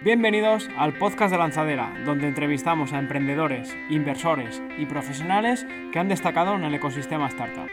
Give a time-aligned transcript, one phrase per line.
[0.00, 6.54] Bienvenidos al podcast de Lanzadera, donde entrevistamos a emprendedores, inversores y profesionales que han destacado
[6.54, 7.68] en el ecosistema startup.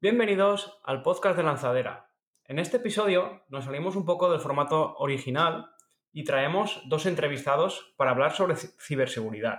[0.00, 2.12] Bienvenidos al podcast de Lanzadera.
[2.44, 5.72] En este episodio nos salimos un poco del formato original
[6.12, 9.58] y traemos dos entrevistados para hablar sobre ciberseguridad,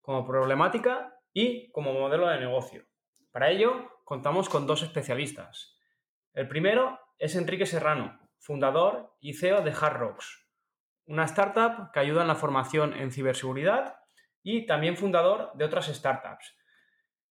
[0.00, 2.86] como problemática y como modelo de negocio.
[3.32, 5.76] Para ello, contamos con dos especialistas.
[6.32, 10.44] El primero es Enrique Serrano, fundador y CEO de Hard Rocks,
[11.06, 14.00] una startup que ayuda en la formación en ciberseguridad
[14.42, 16.56] y también fundador de otras startups.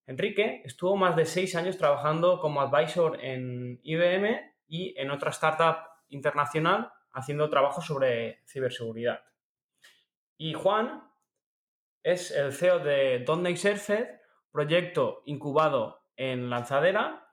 [0.08, 5.86] Enrique estuvo más de seis años trabajando como advisor en IBM y en otra startup
[6.08, 9.22] internacional haciendo trabajo sobre ciberseguridad.
[10.38, 11.04] Y Juan
[12.04, 14.08] es el CEO de Don't Surfed,
[14.52, 17.28] proyecto incubado en Lanzadera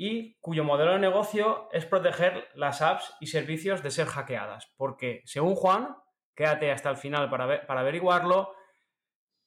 [0.00, 4.72] y cuyo modelo de negocio es proteger las apps y servicios de ser hackeadas.
[4.76, 5.96] Porque, según Juan,
[6.36, 8.54] quédate hasta el final para, para averiguarlo,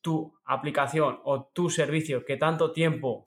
[0.01, 3.23] tu aplicación o tu servicio que tanto tiempo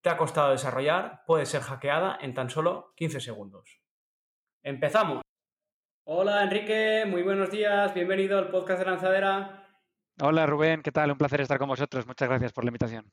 [0.00, 3.80] te ha costado desarrollar puede ser hackeada en tan solo 15 segundos.
[4.62, 5.22] Empezamos.
[6.04, 9.66] Hola Enrique, muy buenos días, bienvenido al podcast de Lanzadera.
[10.20, 11.10] Hola Rubén, ¿qué tal?
[11.10, 12.06] Un placer estar con vosotros.
[12.06, 13.10] Muchas gracias por la invitación.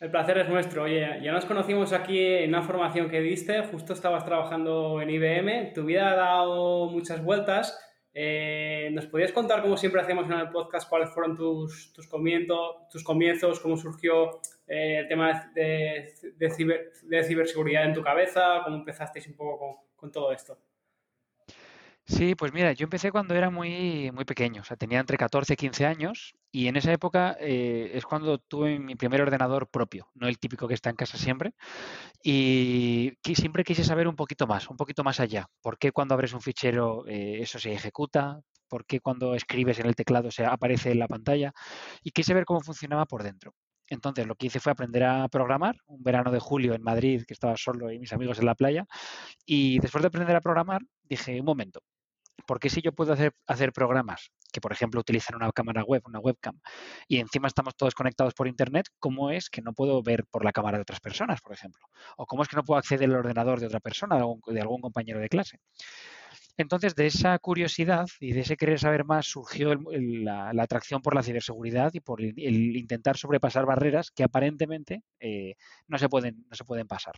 [0.00, 0.84] El placer es nuestro.
[0.84, 5.74] Oye, ya nos conocimos aquí en una formación que diste, justo estabas trabajando en IBM,
[5.74, 7.78] tu vida dado muchas vueltas.
[8.14, 12.88] Eh, ¿Nos podías contar, como siempre hacemos en el podcast, cuáles fueron tus, tus, comienzos,
[12.90, 19.26] tus comienzos, cómo surgió eh, el tema de, de, ciberseguridad en tu cabeza, cómo empezasteis
[19.28, 20.58] un poco con todo esto?
[22.10, 25.52] Sí, pues mira, yo empecé cuando era muy, muy pequeño, o sea, tenía entre 14
[25.52, 30.08] y 15 años y en esa época eh, es cuando tuve mi primer ordenador propio,
[30.14, 31.54] no el típico que está en casa siempre,
[32.22, 35.46] y siempre quise saber un poquito más, un poquito más allá.
[35.62, 38.40] ¿Por qué cuando abres un fichero eh, eso se ejecuta?
[38.68, 41.52] ¿Por qué cuando escribes en el teclado se aparece en la pantalla?
[42.02, 43.54] Y quise ver cómo funcionaba por dentro.
[43.88, 47.34] Entonces lo que hice fue aprender a programar, un verano de julio en Madrid, que
[47.34, 48.86] estaba solo y mis amigos en la playa,
[49.46, 51.82] y después de aprender a programar, dije, un momento,
[52.46, 56.58] porque si yo puedo hacer, programas que, por ejemplo, utilizan una cámara web, una webcam,
[57.06, 60.52] y encima estamos todos conectados por Internet, ¿cómo es que no puedo ver por la
[60.52, 61.86] cámara de otras personas, por ejemplo?
[62.16, 65.20] ¿O cómo es que no puedo acceder al ordenador de otra persona, de algún compañero
[65.20, 65.58] de clase?
[66.56, 71.22] Entonces, de esa curiosidad y de ese querer saber más surgió la, atracción por la
[71.22, 72.38] ciberseguridad y por el,
[72.76, 75.54] intentar sobrepasar barreras que aparentemente eh,
[75.88, 77.14] no, se pueden, no se pueden pasar.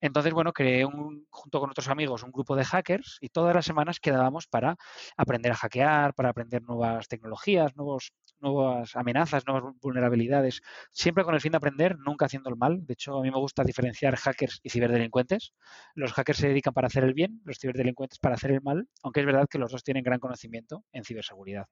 [0.00, 3.64] Entonces, bueno, creé un, junto con otros amigos un grupo de hackers y todas las
[3.64, 4.76] semanas quedábamos para
[5.16, 8.12] aprender a hackear, para aprender nuevas tecnologías, nuevos
[8.42, 12.84] nuevas amenazas, nuevas vulnerabilidades, siempre con el fin de aprender, nunca haciendo el mal.
[12.84, 15.54] De hecho, a mí me gusta diferenciar hackers y ciberdelincuentes.
[15.94, 19.20] Los hackers se dedican para hacer el bien, los ciberdelincuentes para hacer el mal, aunque
[19.20, 21.66] es verdad que los dos tienen gran conocimiento en ciberseguridad.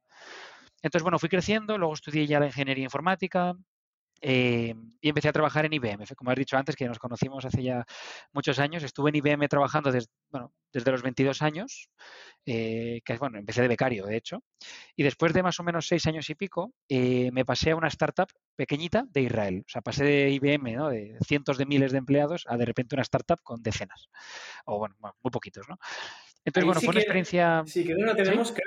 [0.83, 3.55] Entonces, bueno, fui creciendo, luego estudié ya la ingeniería informática,
[4.23, 6.05] eh, y empecé a trabajar en IBM.
[6.15, 7.87] Como has dicho antes, que nos conocimos hace ya
[8.33, 8.83] muchos años.
[8.83, 11.89] Estuve en IBM trabajando desde, los 22 años,
[12.45, 14.43] eh, que bueno, empecé de becario, de hecho.
[14.95, 17.89] Y después de más o menos seis años y pico, eh, me pasé a una
[17.89, 19.63] startup pequeñita de Israel.
[19.67, 20.91] O sea, pasé de IBM, ¿no?
[20.91, 24.11] de cientos de miles de empleados, a de repente una startup con decenas.
[24.67, 25.79] O bueno, muy poquitos, ¿no?
[26.45, 27.63] Entonces, bueno, fue una experiencia...
[27.67, 28.63] Sí, que no tenemos que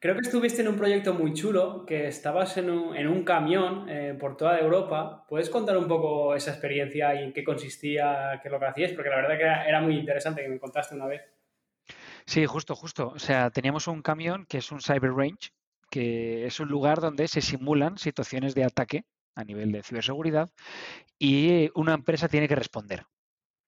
[0.00, 4.34] Creo que estuviste en un proyecto muy chulo, que estabas en un, camión eh, por
[4.34, 5.26] toda Europa.
[5.28, 8.92] ¿Puedes contar un poco esa experiencia y en qué consistía, qué es lo que hacías?
[8.92, 11.20] Porque la verdad que era, muy interesante que me contaste una vez.
[12.24, 13.08] Sí, justo, justo.
[13.08, 15.50] O sea, teníamos un camión que es un Cyber Range,
[15.90, 19.04] que es un lugar donde se simulan situaciones de ataque
[19.34, 20.48] a nivel de ciberseguridad
[21.18, 23.04] y una empresa tiene que responder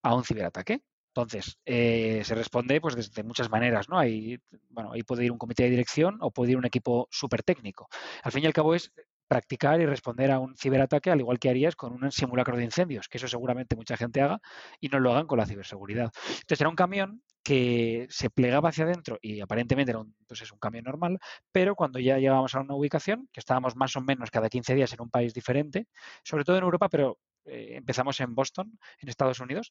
[0.03, 0.81] a un ciberataque.
[1.15, 3.99] Entonces, eh, se responde pues desde muchas maneras, ¿no?
[3.99, 4.39] Ahí,
[4.71, 7.89] bueno, ahí puede ir un comité de dirección o puede ir un equipo súper técnico.
[8.23, 8.93] Al fin y al cabo es
[9.29, 13.09] practicar y responder a un ciberataque al igual que harías con un simulacro de incendios,
[13.09, 14.41] que eso seguramente mucha gente haga
[14.81, 16.13] y no lo hagan con la ciberseguridad.
[16.29, 20.53] Entonces era un camión que se plegaba hacia adentro y aparentemente era un, pues es
[20.53, 21.19] un camión normal,
[21.51, 24.93] pero cuando ya llegábamos a una ubicación, que estábamos más o menos cada 15 días
[24.93, 25.89] en un país diferente,
[26.25, 29.71] sobre todo en Europa, pero eh, empezamos en Boston, en Estados Unidos,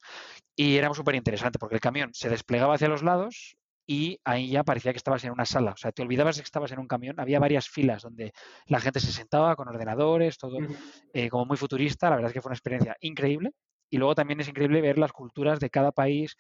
[0.55, 3.57] y era súper interesante porque el camión se desplegaba hacia los lados
[3.87, 5.71] y ahí ya parecía que estabas en una sala.
[5.71, 7.19] O sea, te olvidabas de que estabas en un camión.
[7.19, 8.31] Había varias filas donde
[8.67, 10.59] la gente se sentaba con ordenadores, todo
[11.13, 12.09] eh, como muy futurista.
[12.09, 13.51] La verdad es que fue una experiencia increíble.
[13.89, 16.37] Y luego también es increíble ver las culturas de cada país,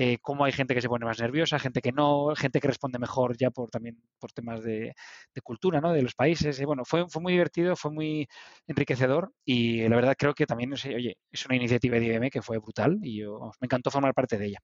[0.00, 3.00] eh, cómo hay gente que se pone más nerviosa, gente que no, gente que responde
[3.00, 4.94] mejor ya por también por temas de,
[5.42, 5.92] cultura, ¿no?
[5.92, 6.60] De los países.
[6.60, 8.28] Y bueno, fue, fue muy divertido, fue muy
[8.68, 12.58] enriquecedor y la verdad creo que también, oye, es una iniciativa de IBM que fue
[12.58, 14.58] brutal y yo, me encantó formar parte de ella.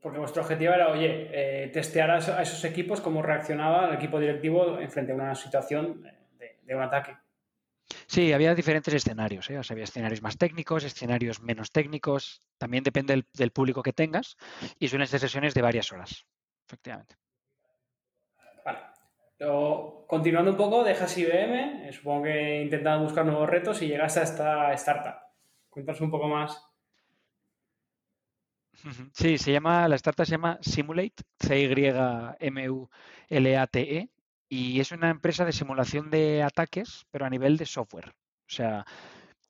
[0.00, 4.78] Porque vuestro objetivo era, oye, eh, testear a esos equipos cómo reaccionaba el equipo directivo
[4.78, 6.02] en frente a una situación
[6.38, 7.14] de, un ataque.
[8.06, 9.48] Sí, había diferentes escenarios.
[9.50, 9.60] ¿eh?
[9.70, 12.42] había escenarios más técnicos, escenarios menos técnicos.
[12.58, 14.36] También depende del, público que tengas
[14.78, 16.26] y suelen ser sesiones de varias horas,
[16.66, 17.16] efectivamente.
[18.64, 18.80] Vale.
[20.06, 24.72] continuando un poco, dejas IBM, supongo que intentas buscar nuevos retos y llegas a esta
[24.74, 25.20] startup.
[25.70, 26.68] Cuéntanos un poco más
[29.12, 32.38] Sí, se llama, la startup se llama Simulate, C-Y-M-U-L-A-T-E,
[34.48, 38.10] y es una empresa de simulación de ataques, pero a nivel de software.
[38.10, 38.84] O sea,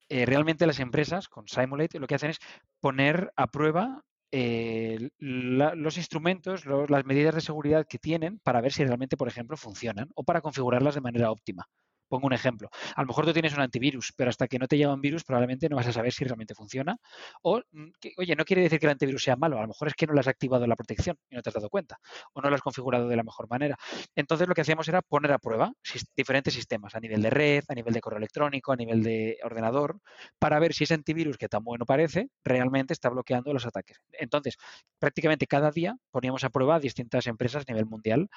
[0.09, 2.39] eh, realmente las empresas con Simulate lo que hacen es
[2.81, 8.85] poner a prueba eh, los instrumentos, las medidas de seguridad que tienen para ver si
[8.85, 11.67] realmente, por ejemplo, funcionan o para configurarlas de manera óptima.
[12.09, 12.71] Pongo un ejemplo.
[12.97, 15.25] A lo mejor tú tienes un antivirus, pero hasta que no te lleva un virus
[15.25, 16.97] probablemente no vas a saber si realmente funciona.
[17.43, 19.95] O, mm, oye, no quiere decir que el antivirus sea malo, a lo mejor es
[19.95, 21.99] que no le has activado la protección y no te has dado cuenta,
[22.33, 23.77] o no lo has configurado de la mejor manera.
[24.15, 25.73] Entonces lo que hacíamos era poner a prueba
[26.17, 30.01] diferentes sistemas a nivel de red, a nivel de correo electrónico, a nivel de ordenador,
[30.39, 34.01] para ver si ese antivirus que tan bueno parece realmente está bloqueando los ataques.
[34.13, 34.57] Entonces,
[34.99, 38.29] prácticamente cada día poníamos a prueba a distintas empresas a nivel mundial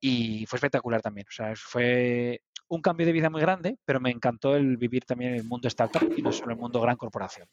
[0.00, 1.26] y fue espectacular también.
[1.28, 5.32] O sea, fue un cambio de vida muy grande, pero me encantó el vivir también
[5.32, 7.48] en el mundo startup y no solo en el mundo gran corporación.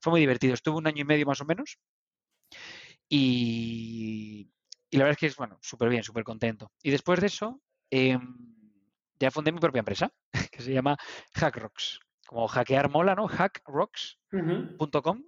[0.00, 0.54] fue muy divertido.
[0.54, 1.78] Estuve un año y medio más o menos
[3.08, 4.50] y,
[4.90, 6.72] la verdad es que es, bueno, súper bien, súper contento.
[6.82, 8.36] Y después de eso, em,
[9.18, 10.12] ya fundé mi propia empresa,
[10.52, 10.96] que se llama
[11.34, 12.00] HackRocks.
[12.26, 13.28] Como hackear mola, ¿no?
[13.28, 15.22] hackrocks.com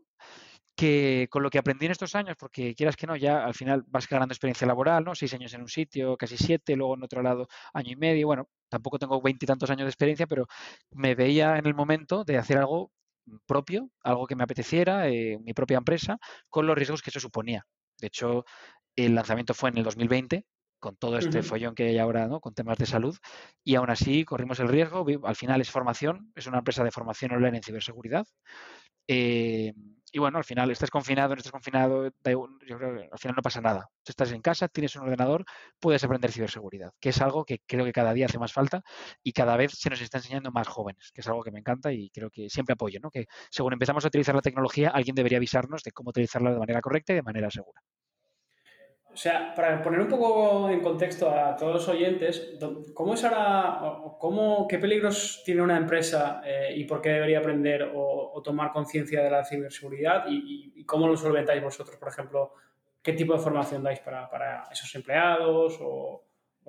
[0.78, 3.82] que con lo que aprendí en estos años, porque quieras que no, ya al final
[3.88, 5.12] vas ganando experiencia laboral, ¿no?
[5.16, 8.48] Seis años en un sitio, casi siete, luego en otro lado año y medio, bueno,
[8.68, 10.46] tampoco tengo veintitantos años de experiencia, pero
[10.92, 12.92] me veía en el momento de hacer algo
[13.44, 17.66] propio, algo que me apeteciera, eh, mi propia empresa, con los riesgos que eso suponía.
[17.98, 18.44] De hecho,
[18.94, 20.46] el lanzamiento fue en el 2020,
[20.78, 22.40] con todo este follón que hay ahora, ¿no?
[22.40, 23.18] Con temas de salud,
[23.64, 25.04] y aún así corrimos el riesgo.
[25.24, 28.26] Al final es formación, es una empresa de formación online en ciberseguridad.
[29.08, 29.74] Eh,
[30.12, 33.42] y bueno, al final estás confinado, no estás confinado, yo creo que al final no
[33.42, 33.88] pasa nada.
[34.02, 35.44] Tú estás en casa, tienes un ordenador,
[35.80, 38.82] puedes aprender ciberseguridad, que es algo que creo que cada día hace más falta
[39.22, 41.92] y cada vez se nos está enseñando más jóvenes, que es algo que me encanta
[41.92, 43.10] y creo que siempre apoyo, ¿no?
[43.10, 46.80] Que según empezamos a utilizar la tecnología, alguien debería avisarnos de cómo utilizarla de manera
[46.80, 47.80] correcta y de manera segura.
[49.12, 52.56] O sea, para poner un poco en contexto a todos los oyentes,
[52.94, 53.80] ¿cómo es ahora,
[54.18, 59.20] cómo, qué peligros tiene una empresa eh, y por qué debería aprender o, tomar conciencia
[59.22, 62.52] de la ciberseguridad y, cómo lo solventáis vosotros, por ejemplo?
[63.02, 66.24] ¿Qué tipo de formación dais para, esos empleados o,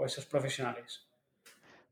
[0.06, 1.08] esos profesionales?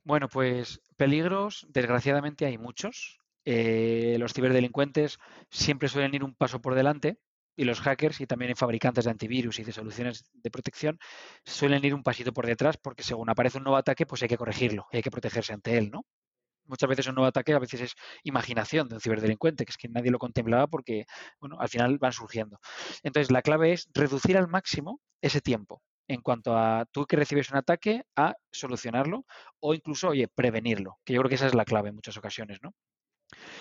[0.04, 3.20] Bueno, pues peligros, desgraciadamente hay muchos.
[3.46, 7.18] Eh, los ciberdelincuentes siempre suelen ir un paso por delante
[7.58, 10.98] y los hackers y también fabricantes de antivirus y de soluciones de protección
[11.44, 14.38] suelen ir un pasito por detrás porque según aparece un nuevo ataque, pues hay que
[14.38, 16.06] corregirlo, hay que protegerse ante él, ¿no?
[16.66, 19.88] Muchas veces un nuevo ataque a veces es imaginación de un ciberdelincuente, que es que
[19.88, 21.06] nadie lo contemplaba porque,
[21.40, 22.60] bueno, al final van surgiendo.
[23.04, 27.50] Entonces, la clave es reducir al máximo ese tiempo en cuanto a tú que recibes
[27.52, 29.26] un ataque a solucionarlo
[29.60, 32.60] o incluso, oye, prevenirlo, que yo creo que esa es la clave en muchas ocasiones,
[32.62, 32.74] ¿no?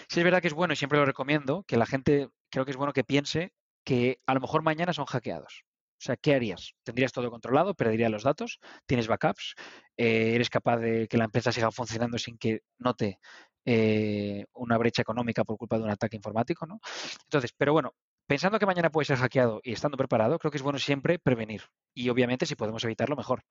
[0.09, 2.71] Sí es verdad que es bueno y siempre lo recomiendo que la gente creo que
[2.71, 3.53] es bueno que piense
[3.87, 5.63] que a lo mejor mañana son hackeados.
[5.99, 6.75] O sea, ¿qué harías?
[6.83, 7.75] ¿Tendrías todo controlado?
[7.75, 8.59] ¿Perderías los datos?
[8.85, 9.55] ¿Tienes backups?
[9.97, 13.19] Eh, ¿Eres capaz de que la empresa siga funcionando sin que note
[13.65, 16.67] eh, una brecha económica por culpa de un ataque informático?
[16.67, 16.81] ¿no?
[17.23, 17.95] Entonces, pero bueno,
[18.27, 21.63] pensando que mañana puede ser hackeado y estando preparado, creo que es bueno siempre prevenir.
[21.95, 23.45] Y obviamente, si podemos evitarlo, mejor.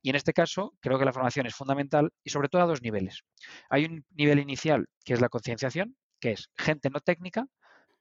[0.00, 2.80] Y en este caso, creo que la formación es fundamental y sobre todo a dos
[2.80, 3.22] niveles.
[3.68, 7.46] Hay un nivel inicial que es la concienciación, que es gente no técnica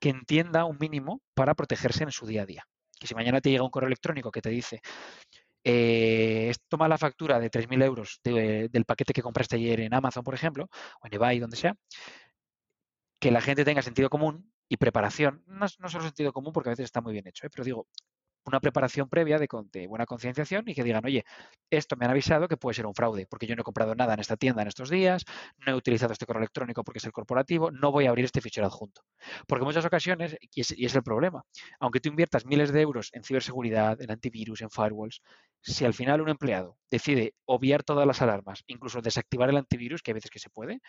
[0.04, 2.68] que entienda un mínimo para protegerse en su día a día.
[3.00, 4.82] Que si mañana te llega un correo electrónico que te dice,
[5.64, 10.34] eh, toma la factura de 3.000 euros del paquete que compraste ayer en Amazon, por
[10.34, 10.68] ejemplo,
[11.02, 11.78] o en eBay, donde sea,
[13.18, 16.74] que la gente tenga sentido común y preparación, no, no solo sentido común porque a
[16.74, 17.50] veces está muy bien hecho, ¿eh?
[17.50, 17.88] pero digo,
[18.46, 19.48] una preparación previa de,
[19.88, 21.26] buena concienciación y que digan, oye,
[21.70, 24.14] esto me han avisado que puede ser un fraude, porque yo no he comprado nada
[24.14, 25.26] en esta tienda en estos días,
[25.66, 28.42] no he utilizado este correo electrónico porque es el corporativo, no voy a abrir este
[28.42, 29.02] fichero adjunto.
[29.48, 31.44] Porque en muchas ocasiones, y es, el problema,
[31.80, 35.22] aunque tú inviertas miles de euros en ciberseguridad, en antivirus, en firewalls,
[35.62, 40.12] si al final un empleado decide obviar todas las alarmas, incluso desactivar el antivirus, que
[40.12, 40.82] hay veces que se puede,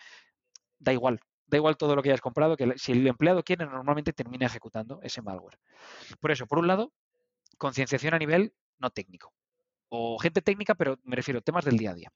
[0.79, 4.13] da igual, da igual todo lo que hayas comprado, que si el empleado quiere, normalmente
[4.13, 5.57] termina ejecutando ese malware.
[6.19, 6.91] Por eso, por un lado,
[7.57, 9.33] concienciación a nivel no técnico.
[9.89, 12.11] O gente técnica, pero me refiero a temas del día a día.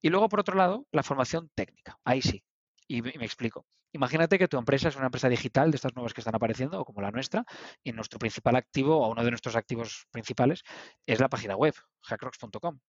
[0.00, 1.98] Y luego, por otro lado, la formación técnica.
[2.04, 2.44] Ahí sí.
[2.88, 3.66] Y me explico.
[3.94, 6.84] Imagínate que tu empresa es una empresa digital de estas nuevas que están apareciendo, o
[6.84, 7.44] como la nuestra,
[7.84, 10.62] y nuestro principal activo, o uno de nuestros activos principales,
[11.06, 12.80] es la página web, hackrocks.com.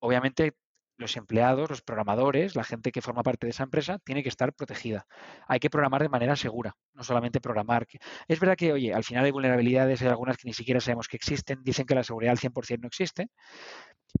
[0.00, 0.56] Obviamente,
[0.96, 4.52] los empleados, los programadores, la gente que forma parte de esa empresa, tiene que estar
[4.52, 5.06] protegida.
[5.48, 7.86] Hay que programar de manera segura, no solamente programar.
[8.28, 11.16] Es verdad que, oye, al final hay vulnerabilidades, hay algunas que ni siquiera sabemos que
[11.16, 13.28] existen, dicen que la seguridad al 100% no existe,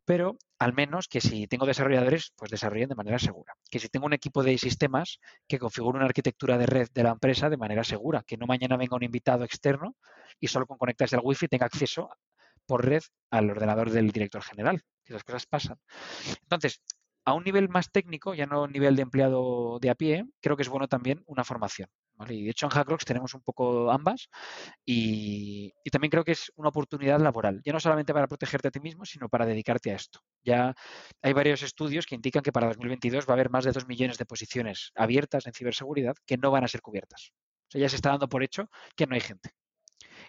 [0.04, 3.54] pero al menos que si tengo desarrolladores, pues desarrollen de manera segura.
[3.70, 7.10] Que si tengo un equipo de sistemas, que configure una arquitectura de red de la
[7.10, 8.22] empresa de manera segura.
[8.26, 9.96] Que no mañana venga un invitado externo
[10.40, 12.08] y solo con conectarse al wifi tenga acceso
[12.66, 14.82] por red al ordenador del director general.
[15.12, 15.78] Esas cosas pasan.
[16.42, 16.80] Entonces,
[17.24, 20.24] a un nivel más técnico, ya no a un nivel de empleado de a pie,
[20.40, 21.88] creo que es bueno también una formación.
[22.28, 24.28] Y de hecho en Hackrox tenemos un poco ambas
[24.84, 28.80] y, también creo que es una oportunidad laboral, ya no solamente para protegerte a ti
[28.80, 30.20] mismo, sino para dedicarte a esto.
[30.44, 30.74] Ya
[31.20, 34.18] hay varios estudios que indican que para 2022 va a haber más de 2 millones
[34.18, 37.32] de posiciones abiertas en ciberseguridad que no van a ser cubiertas.
[37.32, 39.50] O sea, ya se está dando por hecho que no hay gente.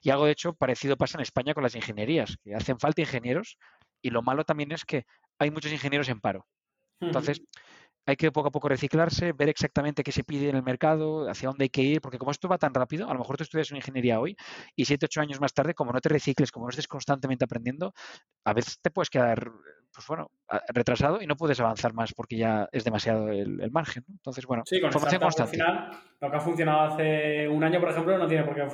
[0.02, 3.58] Y algo de hecho parecido pasa en España con las ingenierías, que hacen falta ingenieros
[4.04, 5.08] y lo malo también es que
[5.40, 6.46] hay muchos ingenieros en paro.
[7.00, 7.42] Entonces,
[8.06, 11.50] hay que poco a poco reciclarse, ver exactamente qué se pide en el mercado, hacia
[11.50, 13.72] dónde hay que ir, porque como esto va tan rápido, a lo mejor tú estudias
[13.72, 14.36] una ingeniería hoy
[14.76, 17.94] y siete, ocho años más tarde, como no te recicles, como no estés constantemente aprendiendo,
[18.44, 19.52] a veces te puedes quedar,
[19.94, 20.32] pues bueno,
[20.74, 24.04] retrasado y no puedes avanzar más porque ya es demasiado el, margen.
[24.10, 25.62] Entonces, bueno, sí, con formación constante.
[25.62, 28.68] Al final, lo que ha funcionado hace un año, por ejemplo, no tiene por qué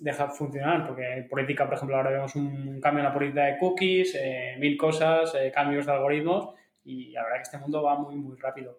[0.00, 4.14] dejar funcionar, porque política, por ejemplo, ahora vemos un cambio en la política de cookies,
[4.14, 6.50] eh, mil cosas, eh, cambios de algoritmos
[6.84, 8.78] y la verdad que este mundo va muy, muy rápido.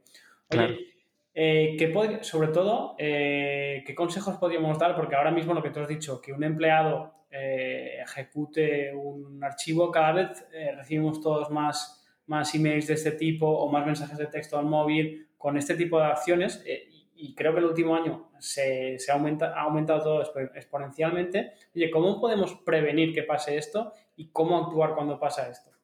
[0.51, 0.95] Oye,
[1.33, 4.95] eh, ¿qué sobre todo, eh, ¿qué consejos podríamos dar?
[4.95, 9.91] Porque ahora mismo lo que tú has dicho, que un empleado eh, ejecute un archivo,
[9.91, 10.47] cada vez
[10.77, 15.27] recibimos todos más, más emails de este tipo o más mensajes de texto al móvil
[15.37, 16.63] con este tipo de acciones
[17.17, 21.53] y creo que el último año se, se aumenta, ha aumentado todo exponencialmente.
[21.75, 25.74] Oye, ¿cómo podemos prevenir que pase esto y cómo actuar cuando pasa esto?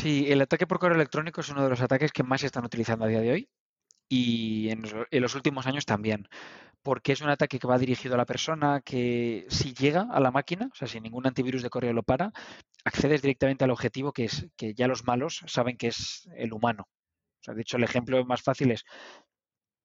[0.00, 2.64] Sí, el ataque por correo electrónico es uno de los ataques que más se están
[2.64, 3.48] utilizando a día de hoy
[4.08, 6.28] y en, los últimos años también,
[6.82, 10.30] porque es un ataque que va dirigido a la persona que si llega a la
[10.30, 12.32] máquina, o sea, si ningún antivirus de correo lo para,
[12.84, 16.84] accedes directamente al objetivo que es que ya los malos saben que es el humano.
[17.40, 18.84] O sea, de hecho, el ejemplo más fácil es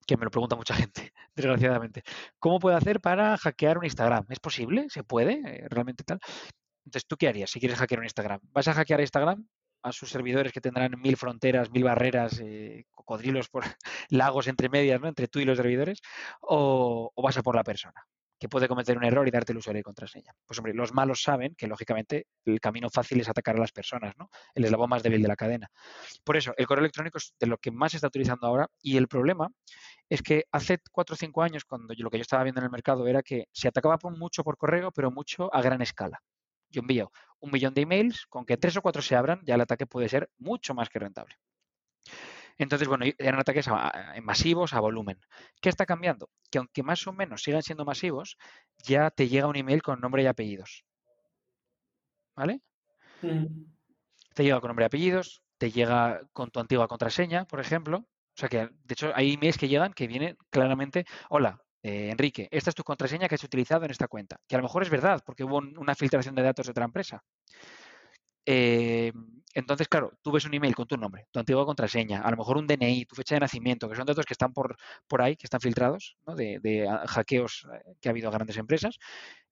[0.05, 2.03] que me lo pregunta mucha gente, desgraciadamente.
[2.39, 4.25] ¿Cómo puedo hacer para hackear un Instagram?
[4.29, 4.87] ¿Es posible?
[4.89, 5.41] ¿Se puede?
[5.45, 6.19] Eh, ¿Realmente tal?
[6.85, 8.39] Entonces, ¿tú qué harías si quieres hackear un Instagram?
[8.51, 9.47] ¿Vas a hackear Instagram?
[9.83, 13.63] A sus servidores que tendrán mil fronteras, mil barreras, eh, cocodrilos por
[14.09, 15.07] lagos entre medias, ¿no?
[15.07, 16.01] entre tú y los servidores,
[16.41, 18.05] o, vas a por la persona,
[18.39, 20.33] que puede cometer un error y darte el usuario y contraseña.
[20.45, 24.15] Pues hombre, los malos saben que lógicamente el camino fácil es atacar a las personas,
[24.17, 24.29] ¿no?
[24.55, 25.69] El eslabón más débil de la cadena.
[26.23, 28.97] Por eso, el correo electrónico es de lo que más se está utilizando ahora y
[28.97, 29.49] el problema
[30.09, 32.65] es que hace cuatro o cinco años, cuando yo, lo que yo estaba viendo en
[32.65, 36.21] el mercado era que se atacaba mucho por correo, pero mucho a gran escala
[36.71, 39.61] yo envío un millón de emails, con que tres o cuatro se abran, ya el
[39.61, 41.35] ataque puede ser mucho más que rentable.
[42.57, 43.67] Entonces, bueno, eran ataques
[44.21, 45.19] masivos a volumen.
[45.59, 46.29] ¿Qué está cambiando?
[46.51, 48.37] Que aunque más o menos sigan siendo masivos,
[48.77, 50.85] ya te llega un email con nombre y apellidos.
[52.35, 52.61] ¿Vale?
[54.35, 57.97] Te llega con nombre y apellidos, te llega con tu antigua contraseña, por ejemplo.
[57.97, 62.47] O sea que, de hecho, hay emails que llegan que vienen claramente, hola, eh, Enrique,
[62.51, 64.39] esta es tu contraseña que has utilizado en esta cuenta.
[64.47, 67.23] Que a lo mejor es verdad, porque hubo una filtración de datos de otra empresa.
[68.45, 69.11] Eh,
[69.53, 72.57] entonces, claro, tú ves un email con tu nombre, tu antigua contraseña, a lo mejor
[72.57, 74.77] un DNI, tu fecha de nacimiento, que son datos que están por,
[75.19, 78.97] ahí, que están filtrados, de, ah, hackeos eh, que ha habido a grandes empresas.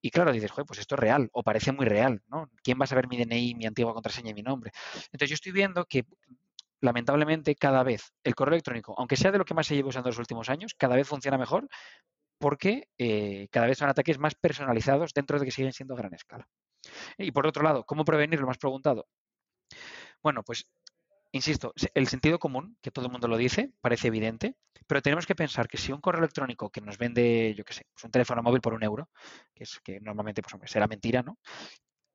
[0.01, 2.49] Y claro, dices, joder, pues esto es real, o parece muy real, ¿no?
[2.63, 4.71] ¿Quién va a saber mi DNI, mi antigua contraseña y mi nombre?
[5.11, 6.05] Entonces, yo estoy viendo que
[6.81, 10.09] lamentablemente cada vez el correo electrónico, aunque sea de lo que más se lleva usando
[10.09, 11.67] en los últimos años, cada vez funciona mejor
[12.39, 16.13] porque eh, cada vez son ataques más personalizados dentro de que siguen siendo a gran
[16.13, 16.47] escala.
[17.17, 18.47] Y por otro lado, ¿cómo prevenirlo?
[18.47, 19.07] Me has preguntado.
[20.23, 20.65] Bueno, pues
[21.31, 24.55] insisto, el sentido común, que todo el mundo lo dice, parece evidente,
[24.87, 27.85] pero tenemos que pensar que si un correo electrónico que nos vende, yo qué sé,
[27.93, 29.09] pues un teléfono móvil por un euro,
[29.53, 31.37] que es que normalmente pues, será mentira, ¿no?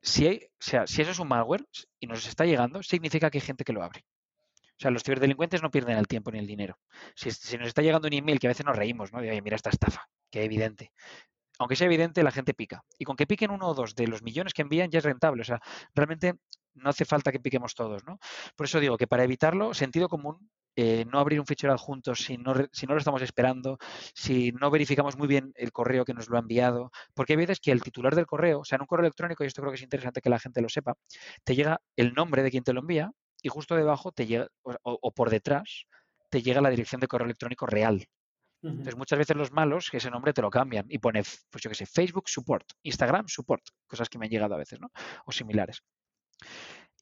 [0.02, 1.64] Si, hay, o sea, si eso es un malware
[2.00, 4.04] y nos está llegando, significa que hay gente que lo abre.
[4.76, 6.78] O sea, los ciberdelincuentes no pierden el tiempo ni el dinero.
[7.14, 9.20] Si, nos está llegando un email que a veces nos reímos, ¿no?
[9.20, 10.92] De, oye, mira esta estafa, que evidente.
[11.60, 12.82] Aunque sea evidente, la gente pica.
[12.98, 15.42] Y con que piquen uno o dos de los millones que envían ya es rentable.
[15.42, 15.60] O sea,
[15.94, 16.34] realmente
[16.74, 18.18] no hace falta que piquemos todos, ¿no?
[18.56, 22.36] Por eso digo que para evitarlo, sentido común, eh, no abrir un fichero adjunto si
[22.36, 23.78] no, si no lo estamos esperando,
[24.12, 27.60] si no verificamos muy bien el correo que nos lo ha enviado, porque hay veces
[27.60, 29.76] que el titular del correo, o sea, en un correo electrónico, y esto creo que
[29.76, 30.94] es interesante que la gente lo sepa,
[31.44, 35.12] te llega el nombre de quien te lo envía, y justo debajo te llega, o,
[35.12, 35.84] por detrás,
[36.28, 38.08] te llega la dirección de correo electrónico real.
[38.70, 41.74] Entonces, muchas veces los malos, ese nombre te lo cambian y pone, pues yo qué
[41.74, 44.90] sé, Facebook Support, Instagram Support, cosas que me han llegado a veces, ¿no?
[45.26, 45.82] O similares.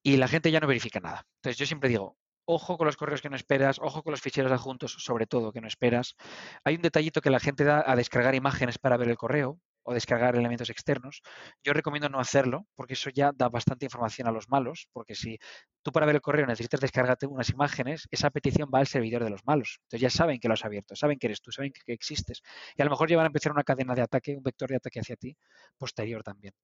[0.02, 1.24] Y la gente ya no verifica nada.
[1.36, 4.50] Entonces, yo siempre digo, ojo con los correos que no esperas, ojo con los ficheros
[4.50, 6.16] adjuntos, sobre todo que no esperas.
[6.64, 9.94] Hay un detallito que la gente da a descargar imágenes para ver el correo o
[9.94, 11.22] descargar elementos externos.
[11.62, 15.38] Yo recomiendo no hacerlo porque eso ya da bastante información a los malos, porque si
[15.82, 19.30] tú para ver el correo necesitas descargarte unas imágenes, esa petición va al servidor de
[19.30, 19.78] los malos.
[19.82, 22.42] Entonces ya saben que lo has abierto, saben que eres tú, saben que, existes.
[22.76, 24.76] Y a lo mejor ya van a empezar una cadena de ataque, un vector de
[24.76, 25.36] ataque hacia ti
[25.76, 26.54] posterior también.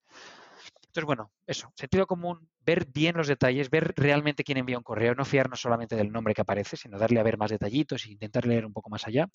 [0.87, 5.15] Entonces, bueno, eso, sentido común, ver bien los detalles, ver realmente quién envía un correo,
[5.15, 8.47] no fiarnos solamente del nombre que aparece, sino darle a ver más detallitos e intentar
[8.47, 9.29] leer un poco más allá.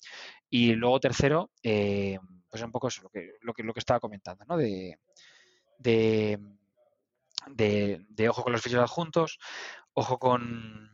[0.50, 2.18] Y luego, tercero, eh,
[2.54, 3.10] pues un poco eso, lo
[3.52, 4.56] que, lo que, estaba comentando, ¿no?
[4.56, 4.96] De,
[5.76, 6.38] de,
[7.48, 9.40] de, ojo con los ficheros adjuntos,
[9.92, 10.88] ojo con,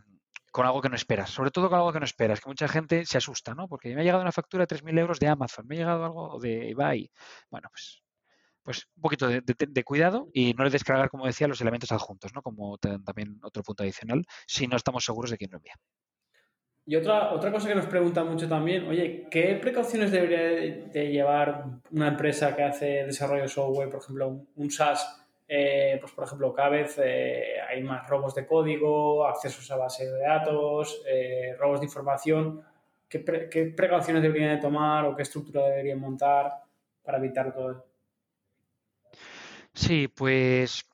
[0.50, 3.05] con algo que no esperas, sobre todo con algo que no esperas, que mucha gente
[3.05, 3.69] se asusta, ¿no?
[3.69, 6.40] Porque me ha llegado una factura de 3.000 euros de Amazon, me ha llegado algo
[6.40, 7.11] de eBay.
[7.50, 8.02] Bueno, pues
[8.62, 12.40] pues un poquito de, cuidado y no le descargar, como decía, los elementos adjuntos, ¿no?
[12.40, 15.75] Como también otro punto adicional, si no estamos seguros de quién lo envía.
[16.90, 21.66] Y otra, otra cosa que nos preguntan mucho también, oye, ¿qué precauciones debería de llevar
[21.92, 25.23] una empresa que hace desarrollo de software, por ejemplo, un, SaaS?
[25.47, 30.04] Eh, pues por ejemplo, cada vez eh, hay más robos de código, accesos a base
[30.04, 32.61] de datos, eh, robos de información.
[33.09, 36.54] ¿Qué, ¿Qué, precauciones deberían de tomar o qué estructura deberían montar
[37.04, 37.87] para evitar todo esto?
[39.75, 40.85] Sí, pues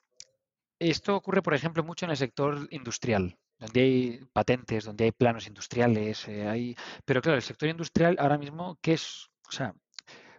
[0.78, 5.46] esto ocurre, por ejemplo, mucho en el sector industrial, donde hay patentes, donde hay planos
[5.46, 6.76] industriales, eh, hay...
[7.04, 9.28] pero claro, el sector industrial ahora mismo, ¿qué es?
[9.48, 9.74] O sea,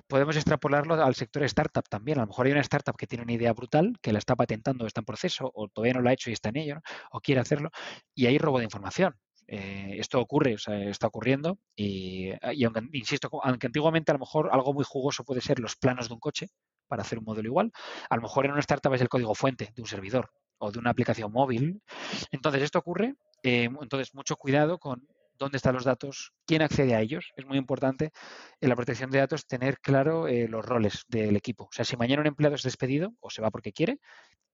[0.08, 2.20] podemos extrapolarlo al sector startup también.
[2.20, 4.86] A lo mejor hay una startup que tiene una idea brutal, que la está patentando,
[4.86, 6.82] está en proceso, o todavía no lo ha hecho y está en ello,
[7.12, 7.72] o quiere hacerlo,
[8.14, 9.16] y hay robo de información.
[9.48, 14.20] Eh, esto ocurre, o sea, está ocurriendo, y, y aunque, insisto, aunque antiguamente a lo
[14.20, 16.50] mejor algo muy jugoso puede ser los planos de un coche,
[16.88, 17.72] para hacer un modelo igual.
[18.10, 20.80] A lo mejor en una startup es el código fuente de un servidor o de
[20.80, 21.82] una aplicación móvil.
[22.32, 23.16] Entonces, esto ocurre.
[23.44, 27.32] Eh, entonces, mucho cuidado con dónde están los datos, quién accede a ellos.
[27.36, 28.12] Es muy importante
[28.60, 31.65] en la protección de datos tener claro eh, los roles del equipo.
[31.65, 34.00] O sea, si mañana un empleado es despedido o se va porque quiere,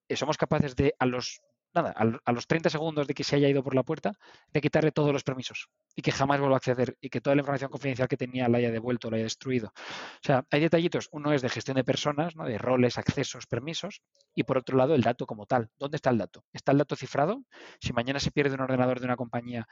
[0.08, 1.42] eh, somos capaces de a los
[1.74, 4.14] nada, a, los 30 segundos de que se haya ido por la puerta,
[4.52, 7.42] de quitarle todos los permisos y que jamás vuelva a acceder y que toda la
[7.42, 9.68] información confidencial que tenía la haya devuelto, la haya destruido.
[9.68, 11.10] O sea, hay detallitos.
[11.12, 12.46] Uno es de gestión de personas, ¿no?
[12.46, 14.02] de roles, accesos, permisos,
[14.36, 15.70] y por otro lado el dato como tal.
[15.78, 16.44] ¿Dónde está el dato?
[16.54, 17.44] ¿Está el dato cifrado?
[17.80, 19.68] Si mañana se pierde un ordenador de una compañía,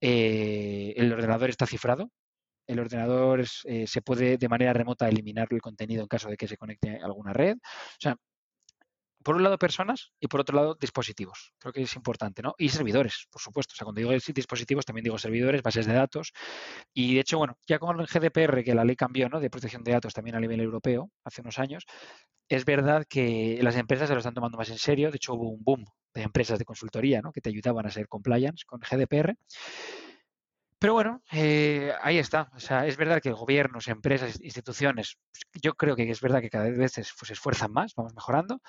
[0.00, 2.10] eh, ¿el ordenador está cifrado?
[2.66, 6.48] el ordenador eh, se puede de manera remota eliminar el contenido en caso de que
[6.48, 7.56] se conecte a alguna red.
[7.56, 8.16] O sea,
[9.26, 11.52] por un lado personas y por otro lado dispositivos.
[11.58, 12.54] Creo que es importante, ¿no?
[12.58, 13.72] Y servidores, por supuesto.
[13.72, 16.32] O sea, cuando digo dispositivos también digo servidores, bases de datos.
[16.94, 19.40] Y de hecho, bueno, ya con el GDPR, que la ley cambió, ¿no?
[19.40, 21.86] De protección de datos también a nivel europeo hace unos años,
[22.48, 25.10] es verdad que las empresas se lo están tomando más en serio.
[25.10, 25.84] De hecho, hubo un boom
[26.14, 27.32] de empresas de consultoría, ¿no?
[27.32, 29.34] Que te ayudaban a ser compliance con GDPR.
[30.78, 32.48] Pero bueno, eh, ahí está.
[32.54, 36.50] O sea, es verdad que gobiernos, empresas, instituciones, pues, yo creo que es verdad que
[36.50, 38.60] cada vez se esfuerzan más, vamos mejorando,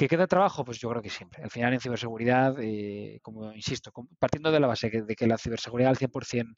[0.00, 0.64] ¿Que queda trabajo?
[0.64, 1.42] Pues yo creo que siempre.
[1.42, 5.90] Al final en ciberseguridad, eh, como insisto, partiendo de la base de que la ciberseguridad
[5.90, 6.56] al 100%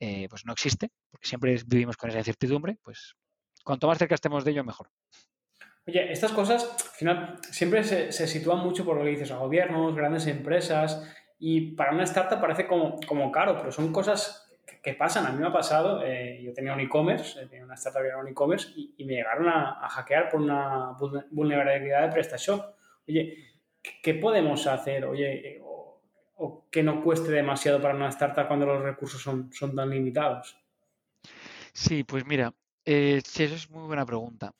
[0.00, 3.14] eh, pues no existe, porque siempre vivimos con esa incertidumbre, pues
[3.62, 4.90] cuanto más cerca estemos de ello, mejor.
[5.86, 9.94] Oye, estas cosas al final siempre se, sitúan mucho por lo que dices a gobiernos,
[9.94, 14.41] grandes empresas, y para una startup parece como, como caro, pero son cosas
[14.82, 15.26] que, pasan.
[15.26, 18.28] A mí me ha pasado, eh, yo tenía un e-commerce, tenía una startup era un
[18.28, 20.96] e-commerce, y, me llegaron a, hackear por una
[21.30, 22.74] vulnerabilidad de PrestaShop.
[23.08, 23.60] Oye,
[24.02, 25.04] ¿qué podemos hacer?
[25.04, 29.90] Oye, o, que no cueste demasiado para una startup cuando los recursos son, son tan
[29.90, 30.56] limitados.
[31.72, 32.52] Sí, pues mira,
[32.84, 34.52] eh, eso es muy buena pregunta.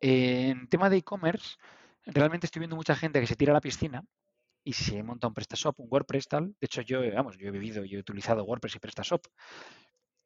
[0.00, 1.56] en tema de e-commerce,
[2.04, 4.04] realmente estoy viendo mucha gente que se tira a la piscina
[4.66, 6.48] y se monta un PrestaShop, un WordPress tal.
[6.60, 9.24] De hecho, yo, vamos, yo he vivido, yo he utilizado WordPress y PrestaShop.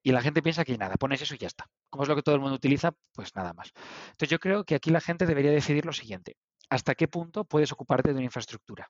[0.03, 1.66] Y la gente piensa que nada, pones eso y ya está.
[1.90, 3.70] Como es lo que todo el mundo utiliza, pues nada más.
[4.12, 6.38] Entonces yo creo que aquí la gente debería decidir lo siguiente
[6.70, 8.88] hasta qué punto puedes ocuparte de una infraestructura.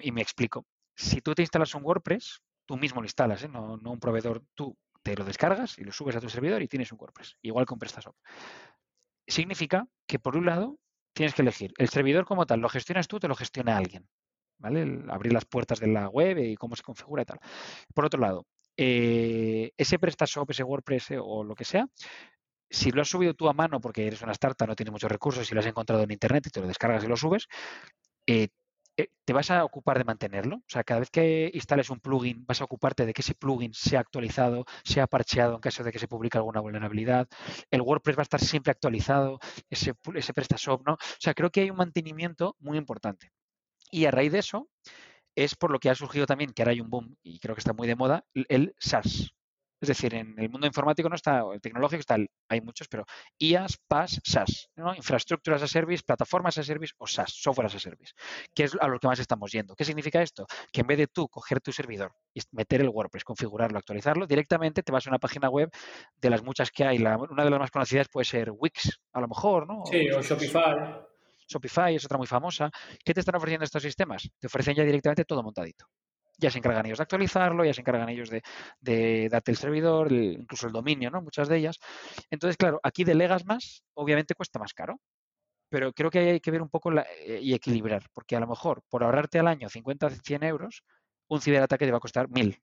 [0.00, 0.64] Y me explico.
[0.96, 3.48] Si tú te instalas un WordPress, tú mismo lo instalas, ¿eh?
[3.48, 6.90] no, un proveedor, tú te lo descargas y lo subes a tu servidor y tienes
[6.90, 8.16] un WordPress, igual con PrestaShop.
[9.26, 10.78] Significa que por un lado
[11.12, 14.08] tienes que elegir el servidor como tal, lo gestionas tú, te lo gestiona alguien,
[14.62, 15.02] ¿vale?
[15.08, 17.40] abrir las puertas de la web y cómo se configura y tal.
[17.94, 18.46] Por otro lado,
[18.76, 21.86] eh, ese PrestaShop, ese WordPress eh, o lo que sea,
[22.70, 25.50] si lo has subido tú a mano porque eres una startup, no tienes muchos recursos
[25.50, 27.48] y lo has encontrado en internet y te lo descargas y lo subes,
[28.96, 30.56] eh, te vas a ocupar de mantenerlo.
[30.56, 33.72] O sea, cada vez que instales un plugin, vas a ocuparte de que ese plugin
[33.74, 37.28] sea actualizado, sea parcheado en caso de que se publique alguna vulnerabilidad.
[37.70, 39.38] El WordPress va a estar siempre actualizado,
[39.70, 40.94] ese, ese PrestaShop, ¿no?
[40.94, 43.32] O sea, creo que hay un mantenimiento muy importante.
[43.92, 44.68] Y a raíz de eso,
[45.36, 47.60] es por lo que ha surgido también, que ahora hay un boom y creo que
[47.60, 49.32] está muy de moda, el SaaS.
[49.82, 52.16] Es decir, en el mundo informático no está, el tecnológico está,
[52.48, 53.04] hay muchos, pero
[53.36, 54.94] IaaS, PaaS, SaaS, ¿no?
[54.94, 58.12] Infraestructuras as a Service, plataformas as a Service o SaaS, Software as a Service,
[58.54, 59.74] que es a lo que más estamos yendo.
[59.74, 60.46] ¿Qué significa esto?
[60.72, 64.84] Que en vez de tú coger tu servidor y meter el WordPress, configurarlo, actualizarlo, directamente
[64.84, 65.68] te vas a una página web
[66.14, 66.98] de las muchas que hay.
[66.98, 69.82] una de las más conocidas puede ser Wix, a lo mejor, ¿no?
[69.86, 71.11] Sí, o, Shopify.
[71.52, 72.70] Shopify es otra muy famosa.
[73.04, 74.28] ¿Qué te están ofreciendo estos sistemas?
[74.38, 75.86] Te ofrecen ya directamente todo montadito
[76.42, 80.66] ya se encargan ellos de actualizarlo, ya se encargan ellos de, darte el servidor, incluso
[80.66, 81.22] el dominio, ¿no?
[81.22, 81.78] Muchas de ellas.
[82.30, 85.00] Entonces, claro, aquí delegas más, obviamente cuesta más caro.
[85.68, 88.82] Pero creo que hay que ver un poco eh, y equilibrar, porque a lo mejor
[88.90, 90.82] por ahorrarte al año 50 100 euros,
[91.28, 92.60] un ciberataque te va a costar 1000.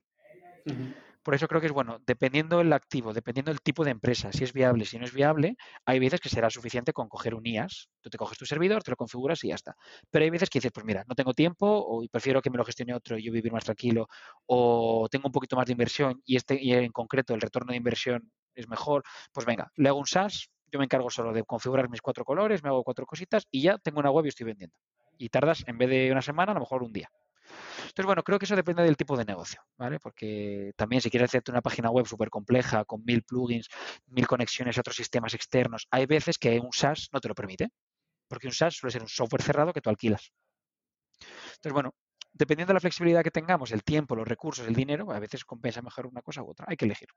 [1.30, 4.44] Por eso creo que es bueno, dependiendo el activo, dependiendo del tipo de empresa, si
[4.44, 7.88] es viable, si no es viable, hay veces que será suficiente con coger un IAS.
[8.02, 9.76] Tú te coges tu servidor, te lo configuras y ya está.
[10.10, 12.66] Pero hay veces que dices, pues mira, no tengo tiempo o prefiero que me lo
[12.66, 14.08] gestione otro y yo vivir más tranquilo
[14.48, 17.78] o tengo un poquito más de inversión y, este, y en concreto el retorno de
[17.78, 21.92] inversión es mejor, pues venga, le hago un SaaS, yo me encargo solo de configurar
[21.92, 24.76] mis cuatro colores, me hago cuatro cositas y ya tengo una web y estoy vendiendo.
[25.20, 27.12] Y tardas, en vez de una semana, a lo mejor un día.
[27.80, 30.00] Entonces, bueno, creo que eso depende del tipo de negocio, ¿vale?
[30.00, 33.70] Porque también si quieres hacerte una página web súper compleja, con mil plugins,
[34.08, 37.70] mil conexiones a otros sistemas externos, hay veces que un SaaS no te lo permite,
[38.28, 40.32] porque un SaaS suele ser un software cerrado que tú alquilas.
[41.20, 41.94] Entonces, bueno,
[42.32, 45.82] dependiendo de la flexibilidad que tengamos, el tiempo, los recursos, el dinero, a veces compensa
[45.82, 46.66] mejor una cosa u otra.
[46.70, 47.10] Hay que elegir.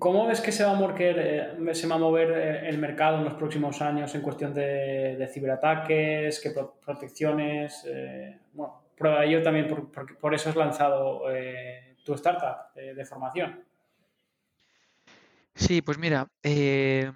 [0.00, 3.18] ¿Cómo ves que se va a, mover, eh, se va a mover eh, el mercado
[3.18, 6.52] en los próximos años en cuestión de, ciberataques, qué
[6.84, 7.84] protecciones?
[7.86, 13.64] Eh, bueno, prueba de también, por, por, eso has lanzado eh, tu startup de, formación.
[15.54, 17.10] Sí, pues mira, eh,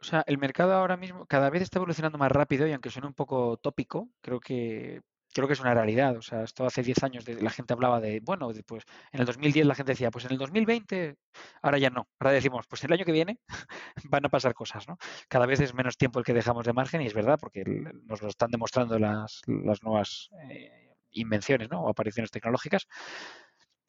[0.00, 3.08] o sea, el mercado ahora mismo cada vez está evolucionando más rápido y aunque suene
[3.08, 5.00] un poco tópico, creo que
[5.34, 6.16] creo que es una realidad.
[6.16, 9.26] O sea, esto hace 10 años de, la gente hablaba de, bueno, pues en el
[9.26, 11.16] 2010 la gente decía, pues en el 2020,
[11.62, 12.08] ahora ya no.
[12.18, 13.38] Ahora decimos, pues el año que viene
[14.04, 14.96] van a pasar cosas, ¿no?
[15.28, 17.64] Cada vez es menos tiempo el que dejamos de margen y es verdad, porque
[18.04, 21.82] nos lo están demostrando las, nuevas eh, invenciones, ¿no?
[21.82, 22.86] O apariciones tecnológicas.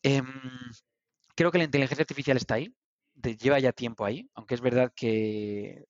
[0.04, 0.26] Em,
[1.36, 2.74] creo que la inteligencia artificial está ahí,
[3.40, 5.86] lleva ya tiempo ahí, aunque es verdad que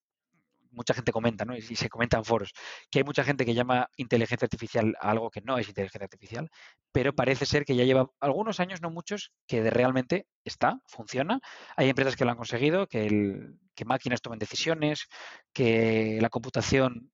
[0.75, 1.55] mucha gente comenta, ¿no?
[1.55, 2.53] Y, se comenta en foros,
[2.91, 6.49] que hay mucha gente que llama inteligencia artificial a algo que no es inteligencia artificial,
[6.91, 11.39] pero parece ser que ya lleva algunos años, no muchos, que realmente está, funciona.
[11.75, 15.07] Hay empresas que lo han conseguido, que, el, que máquinas tomen decisiones,
[15.53, 17.11] que la computación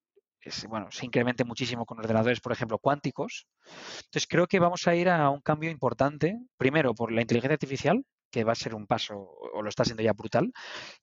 [0.67, 3.47] bueno, se incremente muchísimo con ordenadores, por ejemplo, cuánticos.
[4.06, 8.04] Entonces creo que vamos a ir a un cambio importante, primero por la inteligencia artificial,
[8.31, 10.51] que va a ser un paso, o lo está siendo ya brutal.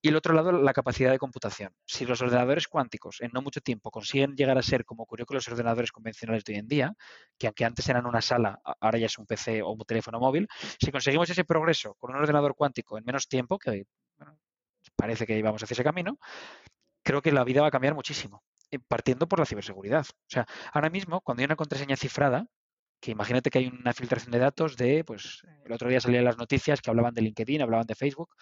[0.00, 1.72] Y el otro lado, la capacidad de computación.
[1.84, 5.36] Si los ordenadores cuánticos en no mucho tiempo consiguen llegar a ser como ocurrió con
[5.36, 6.94] los ordenadores convencionales de hoy en día,
[7.38, 10.48] que aunque antes eran una sala, ahora ya es un PC o un teléfono móvil,
[10.80, 13.84] si conseguimos ese progreso con un ordenador cuántico en menos tiempo, que
[14.96, 16.18] parece que íbamos hacia ese camino,
[17.02, 20.06] creo que la vida va a cambiar muchísimo eh, partiendo por la ciberseguridad.
[20.10, 22.46] O sea, ahora mismo, cuando hay una contraseña cifrada,
[23.00, 26.36] que imagínate que hay una filtración de datos de, pues el otro día salían las
[26.36, 28.34] noticias que hablaban de LinkedIn, hablaban de Facebook.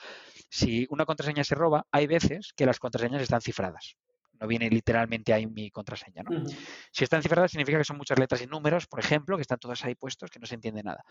[0.49, 3.97] Si una contraseña se roba, hay veces que las contraseñas están cifradas.
[4.40, 6.23] No viene literalmente ahí mi contraseña.
[6.23, 6.45] ¿no?
[6.90, 9.85] Si están cifradas significa que son muchas letras y números, por ejemplo, que están todas
[9.85, 11.05] ahí puestos, que no se entiende nada.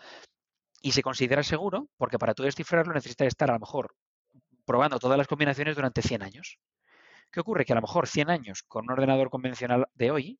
[0.81, 3.95] Y se considera seguro porque para tú descifrarlo necesitas estar a lo mejor
[4.65, 6.57] probando todas las combinaciones durante 100 años.
[7.31, 7.65] ¿Qué ocurre?
[7.65, 10.39] Que a lo mejor 100 años con un ordenador convencional de hoy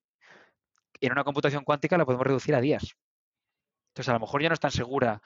[1.01, 2.95] en una computación cuántica la podemos reducir a días.
[3.89, 5.21] Entonces, a lo mejor ya no es tan segura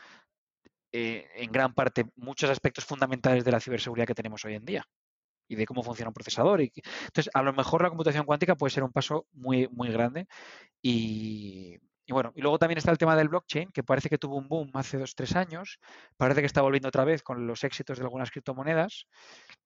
[0.91, 4.86] eh, en gran parte muchos aspectos fundamentales de la ciberseguridad que tenemos hoy en día
[5.47, 6.62] y de cómo funciona un procesador.
[6.62, 10.27] Entonces, a lo mejor la computación cuántica puede ser un paso muy, muy grande
[10.82, 14.35] y, y bueno, y luego también está el tema del blockchain, que parece que tuvo
[14.35, 15.79] un boom hace dos, tres años,
[16.17, 19.05] parece que está volviendo otra vez con los éxitos de algunas criptomonedas.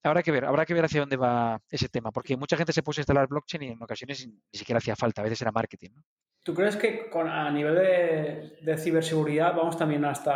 [0.03, 2.83] Habrá que ver, habrá que ver hacia dónde va ese tema, porque mucha gente se
[2.83, 5.91] puso a instalar blockchain y en ocasiones ni siquiera hacía falta, a veces era marketing.
[6.43, 7.75] ¿Tú crees que a nivel
[8.61, 10.33] de, ciberseguridad vamos también hasta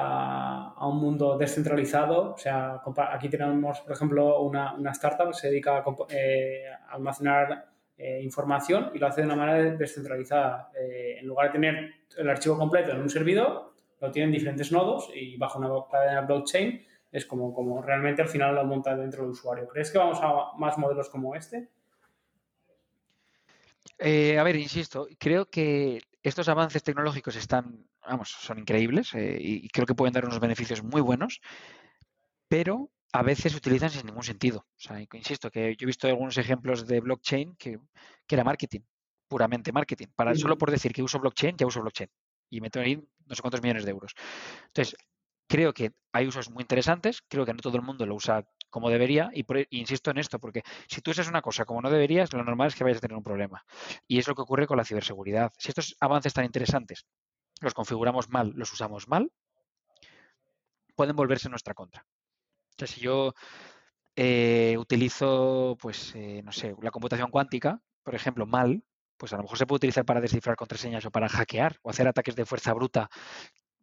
[0.70, 2.36] a un mundo descentralizado?
[2.36, 8.22] O sea, aquí tenemos, por ejemplo, una, startup que se dedica a eh, almacenar eh,
[8.22, 10.72] información y lo hace de una manera descentralizada.
[10.80, 15.10] Eh, en lugar de tener el archivo completo en un servidor, lo tienen diferentes nodos
[15.16, 19.32] y bajo una cadena blockchain es como, como realmente al final lo monta dentro del
[19.32, 19.68] usuario.
[19.68, 21.70] ¿Crees que vamos a más modelos como este?
[23.98, 29.88] Eh, a ver, insisto, creo que estos avances tecnológicos están, vamos, son increíbles y creo
[29.88, 31.42] que pueden dar unos beneficios muy buenos,
[32.48, 34.60] pero a veces se utilizan sin ningún sentido.
[34.60, 37.80] O sea, insisto, que yo he visto algunos ejemplos de blockchain que,
[38.28, 38.82] que era marketing,
[39.28, 40.08] puramente marketing.
[40.16, 42.12] Para, Solo por decir que uso blockchain, ya uso blockchain.
[42.52, 44.14] Y meto ahí no sé cuántos millones de euros.
[44.68, 44.96] Entonces,
[45.48, 48.92] creo que hay usos muy interesantes, creo que no todo el mundo lo usa como
[48.92, 52.32] debería, y, e, insisto en esto, porque si tú usas una cosa como no deberías,
[52.34, 53.66] lo normal es que vayas a tener un problema.
[54.08, 55.52] Y es lo que ocurre con la ciberseguridad.
[55.58, 57.08] Si estos avances tan interesantes
[57.62, 59.32] los configuramos mal, los usamos mal,
[60.96, 62.06] pueden volverse en nuestra contra.
[62.78, 63.34] Sea, si yo
[64.16, 68.84] eh, utilizo, pues, eh, no sé, la computación cuántica, por ejemplo, mal,
[69.18, 72.08] pues a lo mejor se puede utilizar para descifrar contraseñas o para hackear o hacer
[72.08, 73.10] ataques de fuerza bruta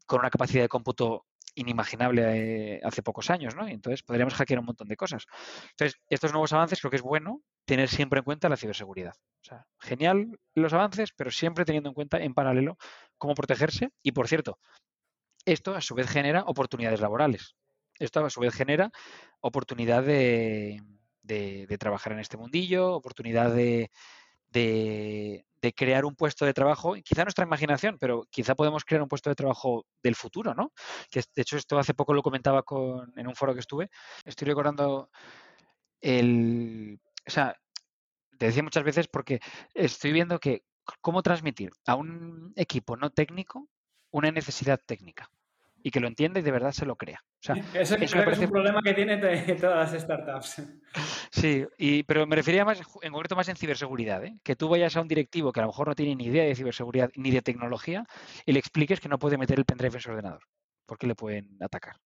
[0.07, 3.69] con una capacidad de cómputo inimaginable eh, hace pocos años, ¿no?
[3.69, 5.27] Y entonces podríamos hackear un montón de cosas.
[5.71, 9.15] Entonces, estos nuevos avances creo que es bueno tener siempre en cuenta la ciberseguridad.
[9.43, 12.77] O sea, genial los avances, pero siempre teniendo en cuenta en paralelo
[13.19, 13.91] cómo protegerse.
[14.03, 14.59] Y por cierto,
[15.45, 17.55] esto a su vez genera oportunidades laborales.
[17.99, 18.91] Esto a su vez genera
[19.41, 20.83] oportunidad de,
[21.79, 23.91] trabajar en este mundillo, oportunidad de,
[24.51, 29.31] de, crear un puesto de trabajo, quizá nuestra imaginación, pero quizá podemos crear un puesto
[29.31, 30.73] de trabajo del futuro, ¿no?
[31.11, 32.63] Que de hecho esto hace poco lo comentaba
[33.17, 33.91] en un foro que estuve.
[34.25, 35.11] Estoy recordando
[36.01, 37.01] el...
[37.27, 37.57] O sea,
[38.39, 39.41] te decía muchas veces porque
[39.73, 40.65] estoy viendo que
[41.01, 43.69] cómo transmitir a un equipo no técnico
[44.11, 45.31] una necesidad técnica
[45.85, 47.23] y que lo entienda y de verdad se lo crea.
[47.75, 49.19] eso, es un problema que tiene
[49.61, 50.63] todas las startups.
[51.31, 51.67] Sí,
[52.07, 54.39] pero me refería más, en concreto más en ciberseguridad, ¿eh?
[54.43, 56.55] que tú vayas a un directivo que a lo mejor no tiene ni idea de
[56.55, 58.07] ciberseguridad ni de tecnología
[58.47, 60.41] y le expliques que no puede meter el pendrive en su ordenador
[60.87, 61.97] porque le pueden atacar.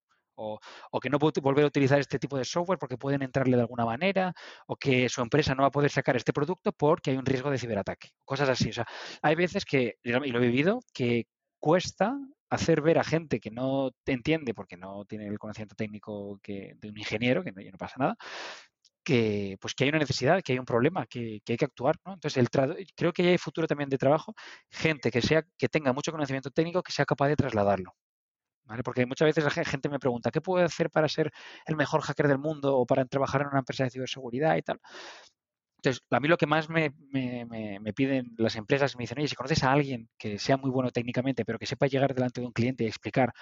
[0.41, 0.61] O,
[1.03, 3.85] que no puede volver a utilizar este tipo de software porque pueden entrarle de alguna
[3.85, 4.33] manera,
[4.69, 7.51] o que su empresa no va a poder sacar este producto porque hay un riesgo
[7.51, 8.11] de ciberataque.
[8.25, 8.71] Cosas así.
[8.71, 8.87] O sea,
[9.21, 11.27] hay veces que, y lo he vivido, que
[11.59, 12.17] cuesta
[12.51, 16.77] hacer ver a gente que no te entiende porque no tiene el conocimiento técnico de
[16.83, 18.17] un ingeniero, que no, no pasa nada,
[19.09, 21.97] que, pues que hay una necesidad, que hay un problema, que, hay que actuar.
[22.05, 22.15] ¿no?
[22.15, 22.51] Entonces, el
[22.95, 24.35] creo que hay futuro también de trabajo,
[24.71, 27.95] gente que, sea, que tenga mucho conocimiento técnico que sea capaz de trasladarlo.
[28.65, 28.83] ¿Vale?
[28.83, 31.33] Porque muchas veces la gente me pregunta, ¿qué puedo hacer para ser
[31.65, 34.79] el mejor hacker del mundo o para trabajar en una empresa de ciberseguridad y tal?
[35.79, 36.93] Entonces, a mí lo que más me,
[37.95, 41.45] piden las empresas, me dicen, oye, si conoces a alguien que sea muy bueno técnicamente,
[41.45, 43.33] pero que sepa llegar delante de un cliente y explicar,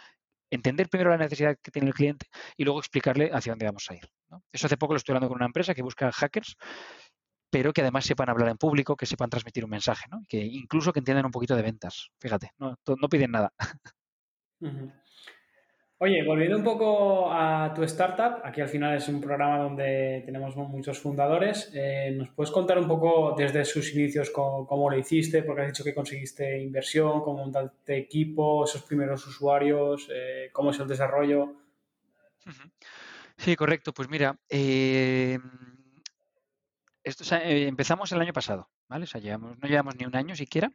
[0.51, 3.94] entender primero la necesidad que tiene el cliente y luego explicarle hacia dónde vamos a
[3.94, 4.07] ir.
[4.53, 6.57] Eso hace poco lo estoy hablando con una empresa que busca hackers,
[7.51, 10.22] pero que además sepan hablar en público, que sepan transmitir un mensaje, ¿no?
[10.29, 12.11] que incluso que entiendan un poquito de ventas.
[12.20, 13.51] Fíjate, no, no piden nada.
[15.98, 20.54] Oye, volviendo un poco a tu startup, aquí al final es un programa donde tenemos
[20.54, 21.70] muchos fundadores.
[21.72, 25.42] Eh, ¿Nos puedes contar un poco desde sus inicios cómo, lo hiciste?
[25.42, 30.78] Porque has dicho que conseguiste inversión, cómo montaste equipo, esos primeros usuarios, eh, cómo es
[30.78, 31.54] el desarrollo.
[33.38, 33.94] Sí, correcto.
[33.94, 35.38] Pues mira, eh,
[37.02, 39.04] esto, empezamos el año pasado, ¿vale?
[39.04, 40.70] O sea, llevamos, no llevamos ni un año siquiera.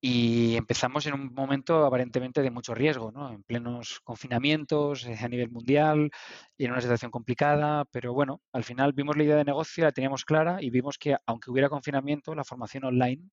[0.00, 3.32] Y empezamos en un momento aparentemente de mucho riesgo, ¿no?
[3.32, 6.10] En plenos confinamientos eh, a nivel mundial
[6.56, 9.92] y en una situación complicada, pero bueno, al final vimos la idea de negocio, la
[9.92, 13.28] teníamos clara y vimos que aunque hubiera confinamiento, la formación online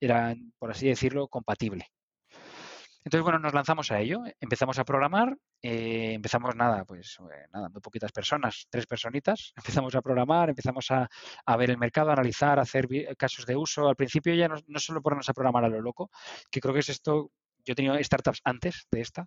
[0.00, 1.86] era, por así decirlo, compatible.
[3.04, 7.68] Entonces, bueno, nos lanzamos a ello, empezamos a programar, eh, empezamos nada, pues eh, nada,
[7.68, 9.52] muy poquitas personas, tres personitas,
[9.84, 11.08] empezamos a programar, empezamos a,
[11.56, 12.88] ver el mercado, a analizar, a hacer
[13.18, 13.88] casos de uso.
[13.88, 16.10] Al principio ya no, no solo ponernos a programar a lo loco,
[16.50, 17.30] que creo que es esto,
[17.64, 19.26] yo he tenido startups antes de esta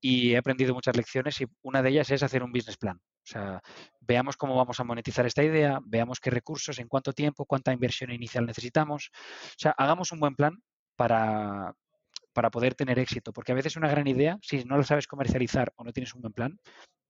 [0.00, 2.98] y he aprendido muchas lecciones y una de ellas es hacer un business plan.
[2.98, 3.60] O sea,
[4.00, 8.10] veamos cómo vamos a monetizar esta idea, veamos qué recursos, en cuánto tiempo, cuánta inversión
[8.12, 9.10] inicial necesitamos.
[9.12, 10.62] O sea, hagamos un buen plan
[10.96, 11.74] para,
[12.32, 15.72] para poder tener éxito, porque a veces una gran idea, si no la sabes comercializar
[15.76, 16.58] o no tienes un buen plan,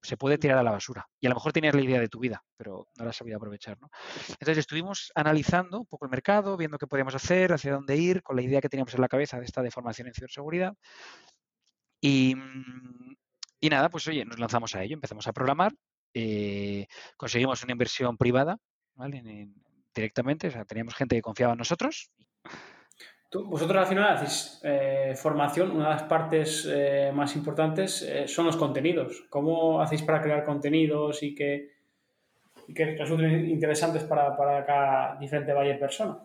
[0.03, 1.07] se puede tirar a la basura.
[1.21, 3.37] Y a lo mejor tenías la idea de tu vida, pero no la has sabido
[3.37, 3.79] aprovechar.
[3.81, 3.91] ¿no?
[4.29, 8.37] Entonces estuvimos analizando un poco el mercado, viendo qué podíamos hacer, hacia dónde ir, con
[8.37, 10.75] la idea que teníamos en la cabeza de esta deformación en ciberseguridad.
[12.01, 12.37] Y,
[13.61, 15.73] y nada, pues oye, nos lanzamos a ello, empezamos a programar,
[16.15, 18.57] eh, conseguimos una inversión privada
[19.95, 22.11] directamente, o sea, teníamos gente que confiaba en nosotros
[23.31, 28.47] vosotros al final hacéis eh, formación, una de las partes eh, más importantes eh, son
[28.47, 29.27] los contenidos.
[29.29, 31.73] ¿Cómo hacéis para crear contenidos y que,
[32.67, 36.19] y que resulten interesantes para, para cada diferente buyer persona?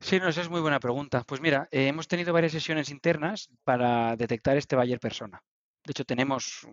[0.00, 1.22] Sí, no, esa es muy buena pregunta.
[1.26, 5.42] Pues mira, hemos tenido varias sesiones internas para detectar este buyer persona.
[5.84, 6.66] De hecho, tenemos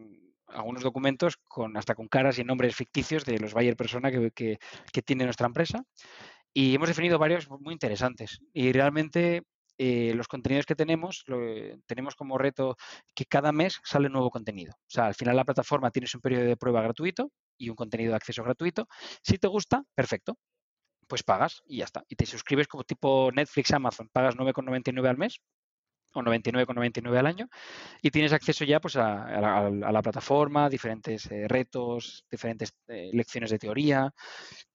[0.47, 5.01] algunos documentos con hasta con caras y nombres ficticios de los buyer persona que, que
[5.03, 5.85] tiene nuestra empresa
[6.53, 8.39] y hemos definido varios muy interesantes.
[8.53, 9.43] Y realmente
[9.77, 11.25] eh, los contenidos que tenemos,
[11.87, 12.77] tenemos como reto
[13.15, 14.73] que cada mes sale nuevo contenido.
[14.73, 18.11] O sea, al final la plataforma tienes un periodo de prueba gratuito y un contenido
[18.11, 18.87] de acceso gratuito.
[19.23, 20.37] Si te gusta, perfecto.
[21.07, 22.03] Pues pagas y ya está.
[22.07, 24.09] Y te suscribes como tipo Netflix, Amazon.
[24.11, 25.41] Pagas 9,99 al mes
[26.13, 27.49] o 99,99 al año
[28.01, 33.59] y tienes acceso ya pues a, la, plataforma, diferentes eh, retos, diferentes eh, lecciones de
[33.59, 34.13] teoría.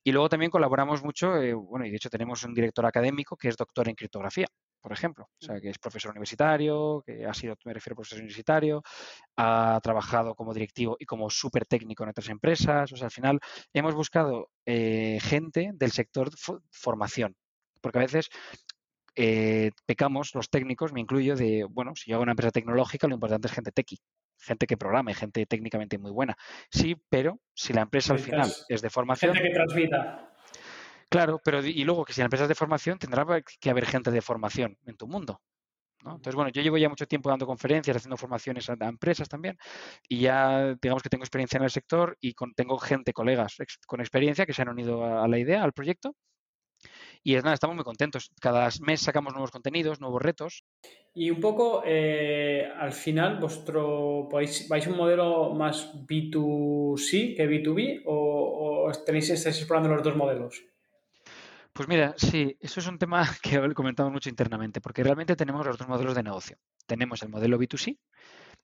[0.03, 3.49] Y luego también colaboramos mucho, eh, bueno, y de hecho tenemos un director académico que
[3.49, 4.47] es doctor en criptografía,
[4.81, 8.19] por ejemplo, o sea, que es profesor universitario, que ha sido, me refiero a profesor
[8.19, 8.83] universitario,
[9.37, 13.41] ha trabajado como directivo y como súper técnico en otras empresas, o sea, al final
[13.73, 16.31] hemos buscado gente del sector
[16.71, 17.35] formación,
[17.81, 18.31] porque a veces
[19.21, 23.15] eh, pecamos los técnicos, me incluyo, de, bueno, si yo hago una empresa tecnológica, lo
[23.15, 23.99] importante es gente tequi,
[24.39, 26.37] gente que programe, gente técnicamente muy buena.
[26.71, 29.35] Sí, pero si la empresa al final es de formación...
[29.35, 30.35] Gente que transmita.
[31.09, 33.27] Claro, pero y luego que si la empresa es de formación, tendrá
[33.61, 35.41] que haber gente de formación en tu mundo.
[36.01, 39.59] Entonces, bueno, yo llevo ya mucho tiempo dando conferencias, haciendo formaciones a, empresas también,
[40.09, 44.47] y ya digamos que tengo experiencia en el sector y tengo gente, colegas con experiencia
[44.47, 46.15] que se han unido a, la idea, al proyecto,
[47.23, 48.31] y es nada, estamos muy contentos.
[48.41, 50.65] Cada mes sacamos nuevos contenidos, nuevos retos.
[51.15, 58.03] Y un poco, eh, al final, ¿vosotro vais, vais un modelo más B2C que B2B
[58.07, 60.63] o, tenéis, estáis explorando los dos modelos?
[61.73, 65.67] Pues mira, sí, eso es un tema que he comentado mucho internamente, porque realmente tenemos
[65.67, 66.57] los dos modelos de negocio.
[66.87, 67.99] Tenemos el modelo B2C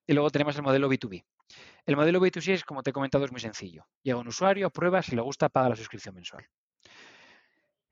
[0.07, 1.25] y luego tenemos el modelo B2B.
[1.87, 3.87] El modelo B2C es, como te he comentado, es muy sencillo.
[4.03, 6.47] Llega un usuario, prueba, si le gusta, paga la suscripción mensual.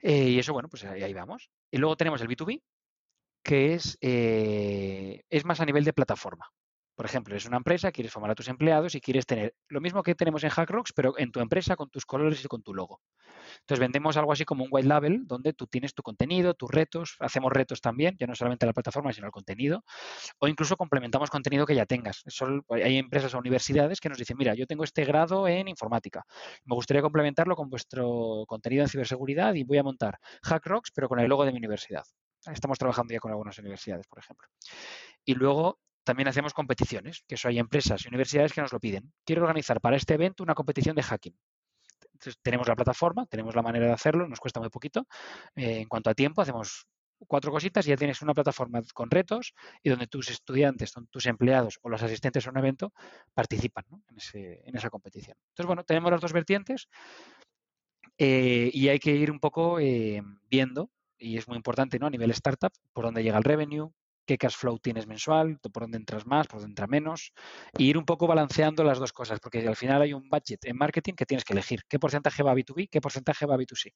[0.02, 1.50] Eh, y eso, bueno, pues ahí, vamos.
[1.70, 2.62] Y luego tenemos el B2B,
[3.44, 6.46] que es, eh, es más a nivel de plataforma.
[6.94, 10.02] Por ejemplo, eres una empresa, quieres formar a tus empleados y quieres tener lo mismo
[10.02, 13.00] que tenemos en HackRocks, pero en tu empresa con tus colores y con tu logo.
[13.60, 17.16] Entonces vendemos algo así como un white label donde tú tienes tu contenido, tus retos,
[17.20, 19.84] hacemos retos también, ya no solamente la plataforma, sino el contenido,
[20.38, 22.24] o incluso complementamos contenido que ya tengas.
[22.70, 26.24] hay empresas o universidades que nos dicen, mira, yo tengo este grado en informática,
[26.64, 31.20] me gustaría complementarlo con vuestro contenido en ciberseguridad y voy a montar HackRocks, pero con
[31.20, 32.04] el logo de mi universidad.
[32.46, 34.48] Estamos trabajando ya con algunas universidades, por ejemplo.
[35.24, 39.12] Y luego también hacemos competiciones, que eso hay empresas y universidades que nos lo piden.
[39.24, 41.36] Quiero organizar para este evento una competición de hacking.
[42.12, 45.06] Entonces, tenemos la plataforma, tenemos la manera de hacerlo, nos cuesta muy poquito.
[45.56, 46.86] Eh, en cuanto a tiempo, hacemos
[47.26, 51.78] cuatro cositas y ya tienes una plataforma con retos y donde tus estudiantes, tus empleados
[51.82, 52.92] o los asistentes a un evento
[53.34, 55.36] participan en, esa competición.
[55.48, 56.88] Entonces, bueno, tenemos las dos vertientes
[58.18, 62.06] eh, y hay que ir un poco eh, viendo, y es muy importante ¿no?
[62.06, 63.92] a nivel startup, por dónde llega el revenue,
[64.26, 67.32] qué cash flow tienes mensual, por dónde entras más, por dónde entra menos,
[67.76, 70.76] y ir un poco balanceando las dos cosas, porque al final hay un budget en
[70.76, 71.82] marketing que tienes que elegir.
[71.88, 72.88] ¿Qué porcentaje va a B2B?
[72.90, 73.92] ¿Qué porcentaje va a B2C?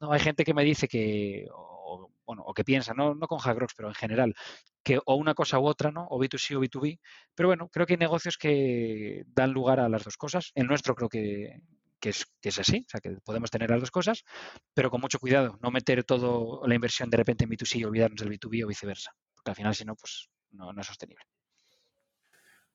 [0.00, 3.38] No, hay gente que me dice que, o, bueno, o que piensa, no, no con
[3.38, 4.34] Hackrox, pero en general,
[4.82, 6.06] que o una cosa u otra, ¿no?
[6.10, 7.00] O B2C o B2B.
[7.34, 10.52] Pero bueno, creo que hay negocios que dan lugar a las dos cosas.
[10.54, 11.60] El nuestro creo que,
[12.00, 14.24] que es, que es, así, o sea, que podemos tener las dos cosas,
[14.74, 18.20] pero con mucho cuidado, no meter toda la inversión de repente en B2C y olvidarnos
[18.20, 19.12] del B2B o viceversa
[19.50, 21.24] al final si no, pues no, es sostenible.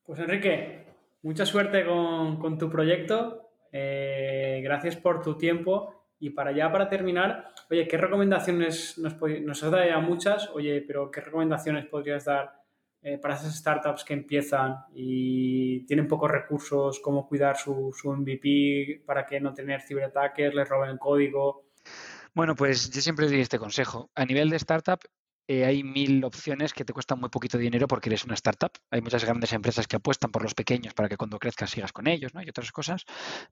[0.04, 0.86] Pues Enrique,
[1.22, 3.50] mucha suerte con, tu proyecto.
[3.72, 6.08] Eh, gracias por tu tiempo.
[6.20, 10.50] Y para ya, para terminar, oye, ¿qué recomendaciones nos, nos has dado ya muchas?
[10.50, 12.62] Oye, pero ¿qué recomendaciones podrías dar
[13.04, 19.02] eh, para esas startups que empiezan y tienen pocos recursos, cómo cuidar su, su MVP
[19.08, 21.66] para que no tener ciberataques, les roben el código?
[22.36, 24.12] Bueno, pues yo siempre doy este consejo.
[24.14, 25.00] A nivel de startup,
[25.48, 28.72] eh, hay mil opciones que te cuestan muy poquito dinero porque eres una startup.
[28.90, 32.08] Hay muchas grandes empresas que apuestan por los pequeños para que cuando crezcas sigas con
[32.08, 32.42] ellos, ¿no?
[32.42, 33.06] Y otras cosas,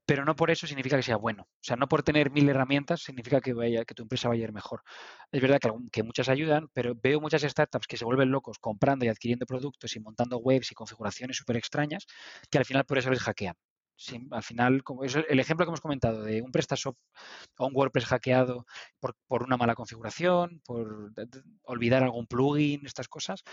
[0.06, 1.44] pero no por eso significa que sea bueno.
[1.44, 4.44] O sea, no por tener mil herramientas significa que vaya, que tu empresa vaya a
[4.46, 4.84] ir mejor.
[5.32, 9.06] Es verdad que, que muchas ayudan, pero veo muchas startups que se vuelven locos comprando
[9.06, 12.06] y adquiriendo productos y montando webs y configuraciones súper extrañas
[12.50, 13.56] que al final por eso les hackean
[14.32, 16.96] al final, como es el ejemplo que hemos comentado de un PrestaShop
[17.58, 18.66] o un WordPress hackeado
[19.00, 21.12] por, una mala configuración, por
[21.64, 23.44] olvidar algún plugin, estas cosas,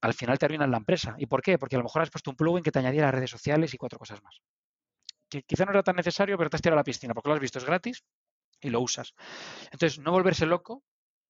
[0.00, 1.14] al final te arruinan la empresa.
[1.18, 1.58] ¿Y por qué?
[1.58, 3.76] Porque a lo mejor has puesto un plugin que te añadía las redes sociales y
[3.76, 4.40] cuatro cosas más.
[5.28, 7.34] Que quizá no era tan necesario, pero te has tirado a la piscina porque lo
[7.34, 8.04] has visto, es gratis
[8.60, 9.14] y lo usas.
[9.72, 10.82] Entonces, no volverse loco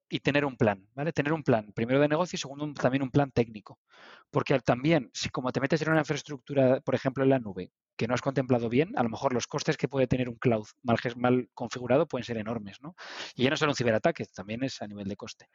[0.09, 1.13] y tener un plan, ¿vale?
[1.13, 3.79] Tener un plan, primero de negocio y segundo también un plan técnico.
[4.31, 8.07] Porque también, si como te metes en una infraestructura, por ejemplo, en la nube, que
[8.07, 10.67] no has contemplado bien, a lo mejor los costes que puede tener un cloud
[11.17, 12.95] mal, configurado pueden ser enormes, ¿no?
[13.35, 15.49] Y ya no solo un ciberataque, también es a nivel de coste.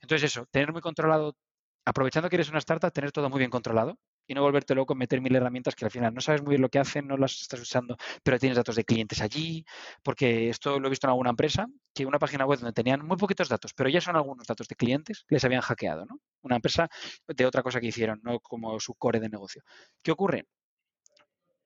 [0.00, 1.36] Entonces eso, tener muy controlado,
[1.84, 5.20] aprovechando que eres una startup, tener todo muy bien controlado, y no volverte loco meter
[5.20, 7.60] mil herramientas que al final no sabes muy bien lo que hacen, no las estás
[7.60, 9.64] usando, pero tienes datos de clientes allí,
[10.02, 13.16] porque esto lo he visto en alguna empresa, que una página web donde tenían muy
[13.16, 16.20] poquitos datos, pero ya son algunos datos de clientes, les habían hackeado, ¿no?
[16.42, 16.88] Una empresa
[17.26, 19.62] de otra cosa que hicieron, no como su core de negocio.
[20.02, 20.46] ¿Qué ocurre?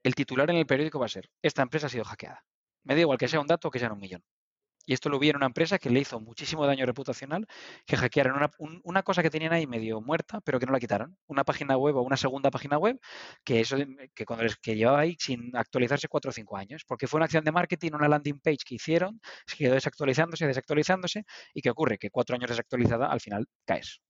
[0.02, 2.44] El titular en el periódico va a ser, esta empresa ha sido hackeada.
[2.84, 4.22] Me da igual que sea un dato o que sea un millón.
[4.86, 7.46] Y esto lo vi en una empresa que le hizo muchísimo daño reputacional,
[7.86, 8.50] que hackearon
[8.84, 11.16] una, cosa que tenían ahí medio muerta, pero que no la quitaron.
[11.26, 13.00] Una página web o una segunda página web
[13.44, 13.76] que eso
[14.14, 17.26] que cuando les, que llevaba ahí sin actualizarse cuatro o cinco años, porque fue una
[17.26, 21.98] acción de marketing, una landing page que hicieron, se quedó desactualizándose, desactualizándose, y ¿qué ocurre?
[21.98, 24.00] Que cuatro años desactualizada al final caes.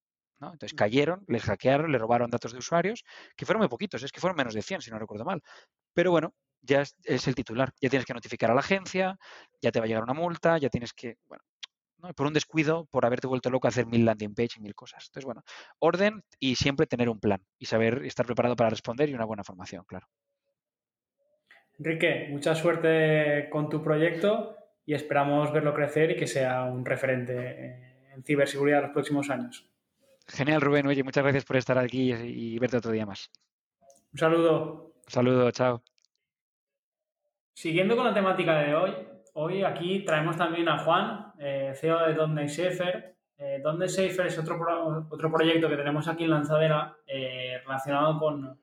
[0.52, 3.04] Entonces cayeron, les hackearon, les robaron datos de usuarios,
[3.36, 5.42] que fueron muy poquitos, es que fueron menos de 100, si no recuerdo mal.
[5.94, 6.34] Pero bueno,
[6.64, 7.72] ya es, el titular.
[7.80, 9.16] Ya tienes que notificar a la agencia,
[9.60, 11.42] ya te va a llegar una multa, ya tienes que, bueno,
[12.16, 15.04] por un descuido, por haberte vuelto loco a hacer mil landing page y mil cosas.
[15.06, 15.42] Entonces, bueno,
[15.78, 19.44] orden y siempre tener un plan y saber estar preparado para responder y una buena
[19.44, 20.06] formación, claro.
[21.78, 24.56] Enrique, mucha suerte con tu proyecto
[24.86, 29.68] y esperamos verlo crecer y que sea un referente en ciberseguridad en los próximos años.
[30.28, 30.86] Genial, Rubén.
[30.86, 33.30] Oye, muchas gracias por estar aquí y verte otro día más.
[34.12, 34.92] Un saludo.
[35.06, 35.82] Un saludo, chao.
[37.54, 38.92] Siguiendo con la temática de hoy,
[39.34, 43.14] hoy aquí traemos también a Juan, eh, CEO de Donde Safer.
[43.38, 44.58] Eh, Donde Safer es otro,
[45.08, 48.60] otro proyecto que tenemos aquí en Lanzadera eh, relacionado con,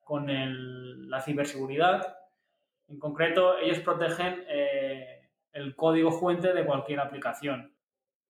[0.00, 2.14] con la ciberseguridad.
[2.88, 4.44] En concreto, ellos protegen
[5.52, 7.74] el código fuente de cualquier aplicación.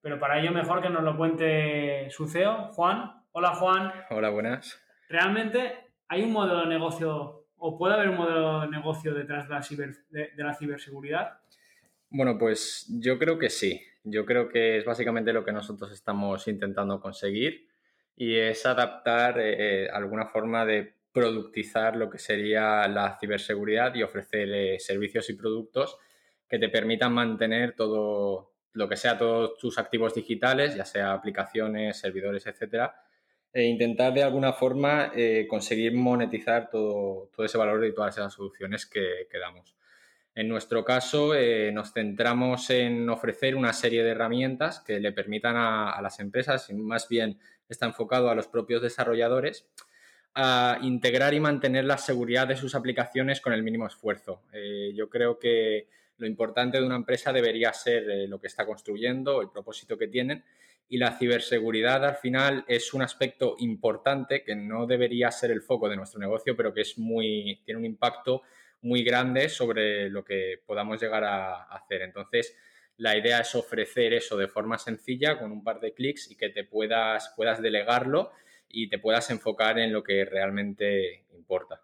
[0.01, 3.25] Pero para ello mejor que nos lo cuente su CEO, Juan.
[3.33, 3.93] Hola Juan.
[4.11, 4.81] Hola, buenas.
[5.09, 9.55] Realmente hay un modelo de negocio ¿O puede haber un modelo de negocio detrás de
[10.37, 11.39] la, ciberseguridad?
[12.11, 13.81] Bueno, pues yo creo que sí.
[14.05, 17.67] Yo creo que es básicamente lo que nosotros estamos intentando conseguir
[18.17, 24.49] y es adaptar eh, alguna forma de productizar lo que sería la ciberseguridad y ofrecer
[24.53, 25.99] eh, servicios y productos
[26.49, 31.99] que te permitan mantener todo lo que sea todos tus activos digitales, ya sea aplicaciones,
[31.99, 32.95] servidores, etcétera,
[33.57, 38.35] e intentar de alguna forma eh, conseguir monetizar todo, todo, ese valor y todas esas
[38.35, 39.75] soluciones que, damos.
[40.35, 45.57] En nuestro caso, eh, nos centramos en ofrecer una serie de herramientas que le permitan
[45.57, 49.67] a, las empresas, y más bien está enfocado a los propios desarrolladores,
[50.35, 54.43] a integrar y mantener la seguridad de sus aplicaciones con el mínimo esfuerzo.
[54.53, 55.89] Eh, yo creo que
[56.19, 60.45] lo importante de una empresa debería ser lo que está construyendo, el propósito que tienen
[60.89, 65.89] y la ciberseguridad al final es un aspecto importante que no debería ser el foco
[65.89, 68.43] de nuestro negocio, pero que es muy, tiene un impacto
[68.83, 72.03] muy grande sobre lo que podamos llegar a hacer.
[72.03, 72.57] Entonces,
[72.99, 76.51] la idea es ofrecer eso de forma sencilla con un par de clics y que
[76.51, 78.31] te puedas, puedas delegarlo
[78.69, 81.83] y te puedas enfocar en lo que realmente importa.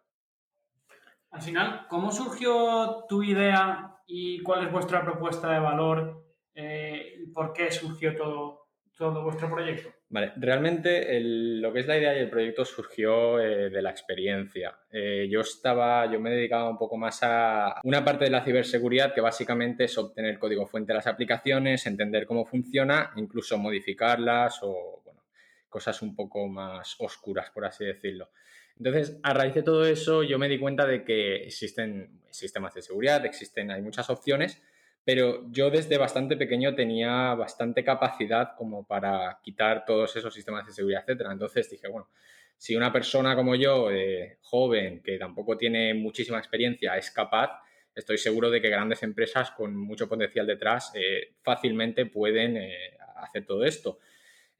[1.30, 6.24] Al final, ¿cómo surgió tu idea y cuál es vuestra propuesta de valor?
[6.54, 8.61] Eh, ¿Por qué surgió todo,
[8.96, 9.92] todo vuestro proyecto?
[10.08, 14.78] Vale, realmente lo que es la idea y el proyecto surgió eh, de la experiencia.
[14.90, 19.14] Eh, yo estaba, yo me dedicaba un poco más a una parte de la ciberseguridad
[19.14, 25.00] que básicamente es obtener código fuente de las aplicaciones, entender cómo funciona, incluso modificarlas o
[25.04, 25.22] bueno,
[25.68, 28.30] cosas un poco más oscuras, por así decirlo.
[28.76, 32.82] Entonces, a raíz de todo eso, yo me di cuenta de que existen sistemas de
[32.82, 34.62] seguridad, existen, hay muchas opciones,
[35.04, 40.72] pero yo desde bastante pequeño tenía bastante capacidad como para quitar todos esos sistemas de
[40.72, 41.32] seguridad, etcétera.
[41.32, 42.08] Entonces dije, bueno,
[42.56, 47.50] si una persona como yo, eh, joven, que tampoco tiene muchísima experiencia, es capaz,
[47.92, 53.44] estoy seguro de que grandes empresas con mucho potencial detrás eh, fácilmente pueden eh, hacer
[53.44, 53.98] todo esto.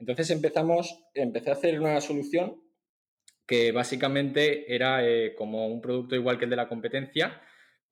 [0.01, 2.61] Entonces empezamos, empecé a hacer una solución
[3.47, 5.01] que básicamente era
[5.36, 7.40] como un producto igual que el de la competencia,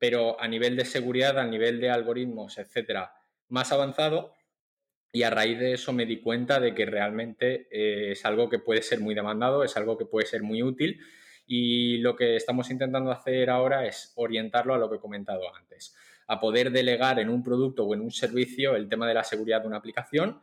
[0.00, 3.12] pero a nivel de seguridad, a nivel de algoritmos, etcétera,
[3.48, 4.34] más avanzado.
[5.12, 8.58] Y a raíz de eso me di cuenta de que realmente eh, es algo que
[8.58, 11.00] puede ser muy demandado, es algo que puede ser muy útil.
[11.46, 15.94] Y lo que estamos intentando hacer ahora es orientarlo a lo que he comentado antes,
[16.28, 19.60] a poder delegar en un producto o en un servicio el tema de la seguridad
[19.60, 20.40] de una aplicación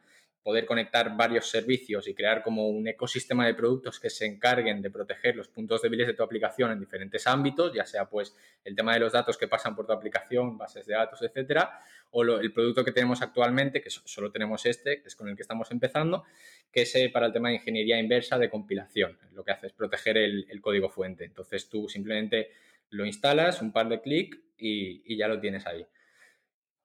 [0.48, 4.89] poder conectar varios servicios y crear como un ecosistema de productos que se encarguen de
[4.89, 8.34] proteger los puntos débiles de tu aplicación en diferentes ámbitos, ya sea pues
[8.64, 11.82] el tema de los datos que pasan por tu aplicación, bases de datos, etcétera,
[12.12, 15.41] o el producto que tenemos actualmente, que solo tenemos este, que es con el que
[15.41, 16.24] estamos empezando,
[16.72, 19.20] que es eh, para el tema de ingeniería inversa de compilación.
[19.34, 21.26] Lo que hace es proteger el, código fuente.
[21.26, 22.52] Entonces tú simplemente
[22.91, 25.86] lo instalas, un par de clics y, ya lo tienes ahí.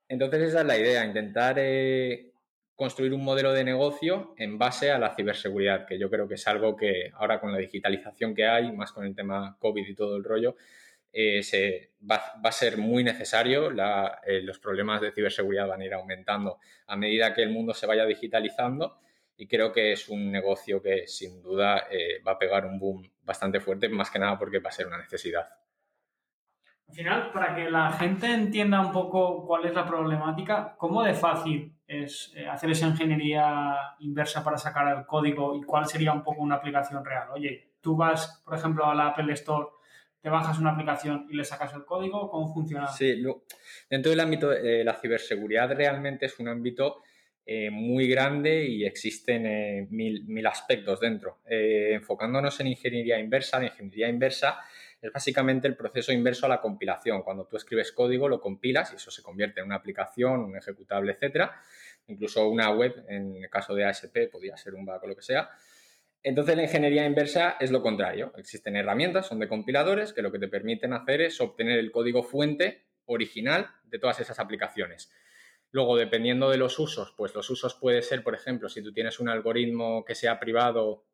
[0.08, 2.31] Entonces esa es la idea, intentar eh,
[2.82, 6.48] construir un modelo de negocio en base a la ciberseguridad, que yo creo que es
[6.48, 10.16] algo que ahora con la digitalización que hay, más con el tema COVID y todo
[10.16, 10.56] el rollo,
[11.12, 13.70] eh, se, va, a ser muy necesario.
[13.70, 16.58] Eh, los problemas de ciberseguridad van a ir aumentando
[16.88, 18.98] a medida que el mundo se vaya digitalizando
[19.36, 23.08] y creo que es un negocio que sin duda eh, va a pegar un boom
[23.22, 25.48] bastante fuerte, más que nada porque va a ser una necesidad.
[26.92, 31.14] Al final, para que la gente entienda un poco cuál es la problemática, ¿cómo de
[31.14, 36.42] fácil es hacer esa ingeniería inversa para sacar el código y cuál sería un poco
[36.42, 37.28] una aplicación real?
[37.32, 39.68] Oye, tú vas, por ejemplo, a la Apple Store
[40.20, 42.86] te bajas una aplicación y le sacas el código, ¿cómo funciona?
[42.88, 43.24] Sí,
[43.88, 47.02] dentro del ámbito de la ciberseguridad realmente es un ámbito
[47.46, 51.40] eh, muy grande y existen eh, mil, aspectos dentro.
[51.48, 54.60] Eh, enfocándonos en ingeniería inversa, la ingeniería inversa
[55.02, 57.22] es básicamente el proceso inverso a la compilación.
[57.22, 61.12] Cuando tú escribes código, lo compilas y eso se convierte en una aplicación, un ejecutable,
[61.12, 61.60] etcétera.
[62.06, 65.50] Incluso una web, en el caso de ASP, podría ser un o lo que sea.
[66.22, 68.32] Entonces la ingeniería inversa es lo contrario.
[68.36, 72.22] Existen herramientas, son de compiladores, que lo que te permiten hacer es obtener el código
[72.22, 75.12] fuente original de todas esas aplicaciones.
[75.72, 79.18] Luego, dependiendo de los usos, pues los usos puede ser, por ejemplo, si tú tienes
[79.18, 81.06] un algoritmo que sea privado,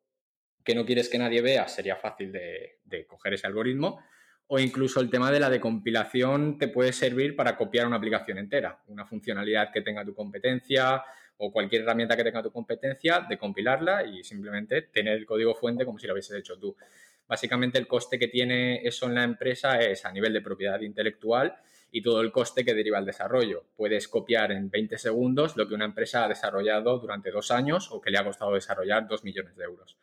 [0.63, 4.03] que no quieres que nadie vea, sería fácil de, coger ese algoritmo.
[4.47, 8.81] O incluso el tema de la decompilación te puede servir para copiar una aplicación entera,
[8.87, 11.03] una funcionalidad que tenga tu competencia
[11.37, 15.85] o cualquier herramienta que tenga tu competencia, de compilarla y simplemente tener el código fuente
[15.85, 16.75] como si lo hubieses hecho tú.
[17.27, 21.55] Básicamente el coste que tiene eso en la empresa es a nivel de propiedad intelectual
[21.91, 23.65] y todo el coste que deriva el desarrollo.
[23.75, 28.01] Puedes copiar en 20 segundos lo que una empresa ha desarrollado durante dos años o
[28.01, 29.95] que le ha costado desarrollar dos millones de euros.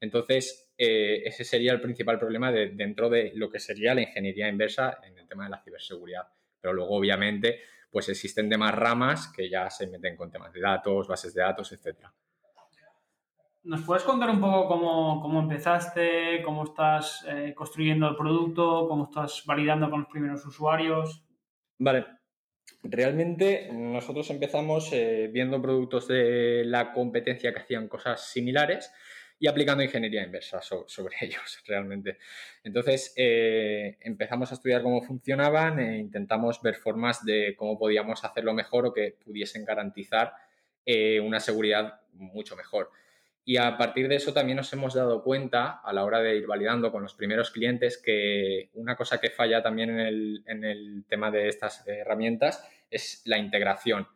[0.00, 4.98] Entonces, eh, ese sería el principal problema dentro de lo que sería la ingeniería inversa
[5.06, 6.26] en el tema de la ciberseguridad.
[6.60, 11.06] Pero luego, obviamente, pues existen demás ramas que ya se meten con temas de datos,
[11.06, 12.12] bases de datos, etcétera.
[13.62, 19.42] ¿Nos puedes contar un poco cómo, empezaste, cómo estás eh, construyendo el producto, cómo estás
[19.44, 21.22] validando con los primeros usuarios?
[21.78, 22.06] Vale.
[22.82, 28.90] Realmente nosotros empezamos eh, viendo productos de la competencia que hacían cosas similares
[29.40, 32.18] y aplicando ingeniería inversa sobre ellos realmente.
[32.62, 38.52] Entonces eh, empezamos a estudiar cómo funcionaban e intentamos ver formas de cómo podíamos hacerlo
[38.52, 40.34] mejor o que pudiesen garantizar
[40.84, 42.90] eh, una seguridad mucho mejor.
[43.42, 46.46] Y a partir de eso también nos hemos dado cuenta a la hora de ir
[46.46, 51.04] validando con los primeros clientes que una cosa que falla también en el, en el
[51.08, 54.06] tema de estas herramientas es la integración.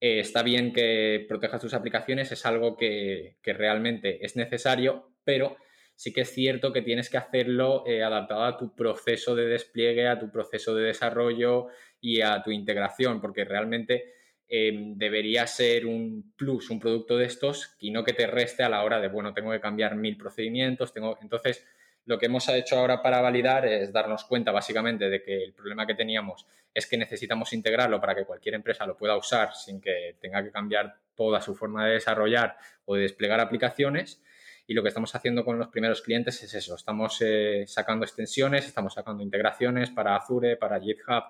[0.00, 5.56] Eh, está bien que protejas tus aplicaciones, es algo que, realmente es necesario, pero
[5.94, 10.08] sí que es cierto que tienes que hacerlo eh, adaptado a tu proceso de despliegue,
[10.08, 11.68] a tu proceso de desarrollo
[12.00, 14.12] y a tu integración, porque realmente
[14.48, 18.68] em, debería ser un plus, un producto de estos, y no que te reste a
[18.68, 21.18] la hora de, bueno, tengo que cambiar mil procedimientos, tengo...
[21.22, 21.64] Entonces,
[22.06, 25.86] lo que hemos hecho ahora para validar es darnos cuenta básicamente de que el problema
[25.86, 30.16] que teníamos es que necesitamos integrarlo para que cualquier empresa lo pueda usar sin que
[30.20, 34.20] tenga que cambiar toda su forma de desarrollar o de desplegar aplicaciones.
[34.66, 36.74] Y lo que estamos haciendo con los primeros clientes es eso.
[36.74, 41.24] Estamos eh, sacando extensiones, estamos sacando integraciones para Azure, para GitHub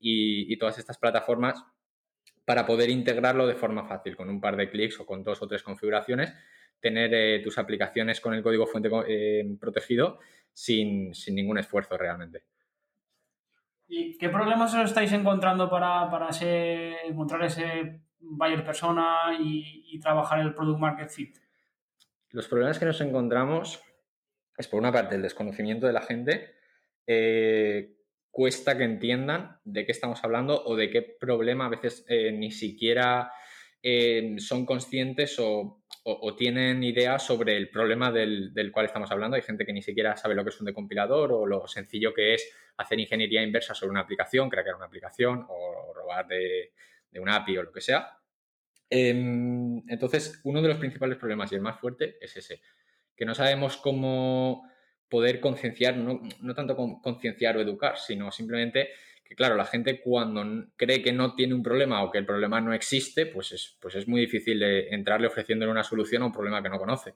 [0.00, 1.62] y, y todas estas plataformas
[2.50, 5.46] para poder integrarlo de forma fácil, con un par de clics o con dos o
[5.46, 6.34] tres configuraciones
[6.80, 10.18] tener eh, tus aplicaciones con el código fuente eh, protegido
[10.52, 12.42] sin, ningún esfuerzo realmente.
[13.86, 16.10] ¿Y qué problemas os estáis encontrando para,
[17.04, 21.38] encontrar ese buyer persona y, trabajar el product market fit?
[22.30, 23.80] Los problemas que nos encontramos
[24.58, 26.52] es por una parte el desconocimiento de la gente.
[27.06, 27.99] Eh,
[28.30, 33.32] cuesta que entiendan de qué estamos hablando o de qué problema a veces ni siquiera
[34.38, 39.36] son conscientes o tienen ideas sobre el problema del, cual estamos hablando.
[39.36, 42.34] Hay gente que ni siquiera sabe lo que es un decompilador o lo sencillo que
[42.34, 46.72] es hacer ingeniería inversa sobre una aplicación, crear una aplicación o, robar de,
[47.10, 48.18] de, una API o lo que sea.
[48.88, 52.60] Em, entonces, uno de los principales problemas y el más fuerte es ese,
[53.14, 54.69] que no sabemos cómo
[55.10, 58.90] poder concienciar, no, no tanto concienciar o educar, sino simplemente
[59.30, 62.60] que claro, la gente cuando cree que no tiene un problema o que el problema
[62.60, 66.60] no existe, pues es, pues es muy difícil entrarle ofreciéndole una solución a un problema
[66.60, 67.14] que no conoce.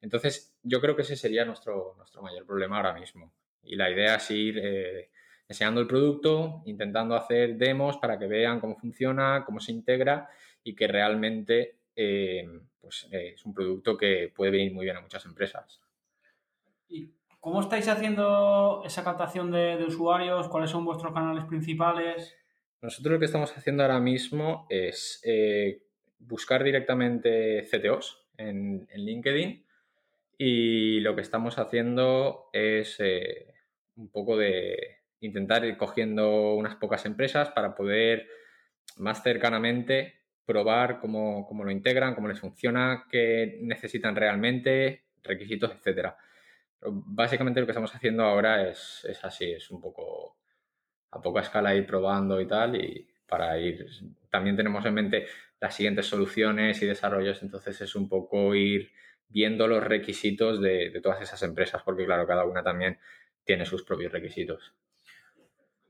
[0.00, 3.32] Entonces, yo creo que ese sería nuestro, nuestro mayor problema ahora mismo.
[3.62, 5.10] Y la idea es ir eh,
[5.48, 10.28] enseñando el producto, intentando hacer demos para que vean cómo funciona, cómo se integra
[10.64, 12.48] y que realmente eh,
[12.80, 15.80] pues, eh, es un producto que puede venir muy bien a muchas empresas.
[17.44, 20.48] ¿Cómo estáis haciendo esa captación de, usuarios?
[20.48, 22.34] ¿Cuáles son vuestros canales principales?
[22.80, 25.82] Nosotros lo que estamos haciendo ahora mismo es, eh,
[26.20, 29.62] buscar directamente CTOs en, LinkedIn
[30.38, 33.52] y lo que estamos haciendo es eh,
[33.96, 38.26] un poco de intentar ir cogiendo unas pocas empresas para poder
[38.96, 40.14] más cercanamente
[40.46, 46.16] probar cómo, lo integran, cómo les funciona, qué necesitan realmente, requisitos, etcétera.
[46.84, 50.36] Básicamente lo que estamos haciendo ahora es, es así, es un poco
[51.10, 53.86] a poca escala ir probando y tal, y para ir.
[54.30, 55.26] También tenemos en mente
[55.60, 58.90] las siguientes soluciones y desarrollos, entonces es un poco ir
[59.28, 62.98] viendo los requisitos de, de todas esas empresas, porque claro, cada una también
[63.44, 64.74] tiene sus propios requisitos.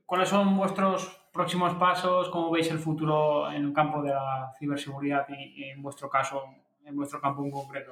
[0.05, 2.29] ¿Cuáles son vuestros próximos pasos?
[2.29, 6.43] ¿Cómo veis el futuro en el campo de la ciberseguridad y, en vuestro caso,
[6.85, 7.91] en vuestro campo en concreto?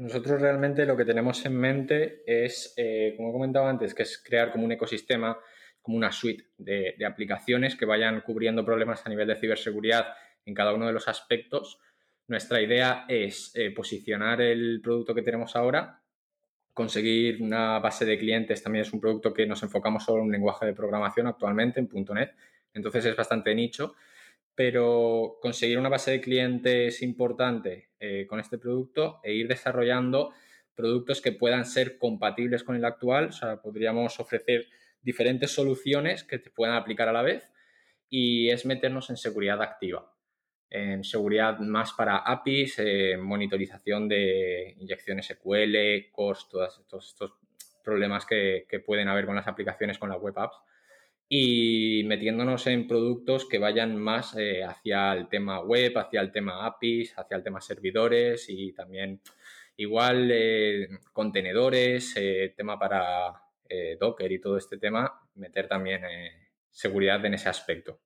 [0.00, 4.16] Nosotros realmente lo que tenemos en mente es, eh, como he comentado antes, que es
[4.16, 5.38] crear como un ecosistema,
[5.82, 10.06] como una suite de, aplicaciones que vayan cubriendo problemas a nivel de ciberseguridad
[10.46, 11.80] en cada uno de los aspectos.
[12.28, 16.00] Nuestra idea es eh, posicionar el producto que tenemos ahora.
[16.72, 20.32] Conseguir una base de clientes también es un producto que nos enfocamos solo en un
[20.32, 22.34] lenguaje de programación actualmente, en .NET,
[22.72, 23.96] entonces es bastante nicho,
[24.54, 30.32] pero conseguir una base de clientes importante eh, con este producto e ir desarrollando
[30.74, 34.66] productos que puedan ser compatibles con el actual, o sea, podríamos ofrecer
[35.02, 37.50] diferentes soluciones que te puedan aplicar a la vez
[38.08, 40.10] y es meternos en seguridad activa
[40.70, 47.34] en seguridad más para APIs, eh, monitorización de inyecciones SQL, CORS, todos estos,
[47.82, 50.56] problemas que, pueden haber con las aplicaciones, con las web apps,
[51.32, 56.66] y metiéndonos en productos que vayan más eh, hacia el tema web, hacia el tema
[56.66, 59.20] APIs, hacia el tema servidores y también
[59.76, 62.14] igual eh, contenedores,
[62.56, 63.42] tema para
[64.00, 66.02] Docker y todo este tema, meter también
[66.70, 68.00] seguridad en ese aspecto.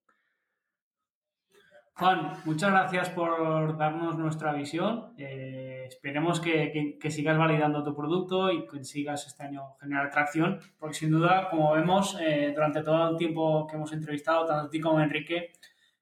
[1.97, 5.15] Juan, muchas gracias por darnos nuestra visión.
[5.17, 10.95] Eh, esperemos que, sigas validando tu producto y que sigas este año generar tracción, porque
[10.95, 14.81] sin duda, como vemos eh, durante todo el tiempo que hemos entrevistado, tanto a ti
[14.81, 15.53] como a Enrique,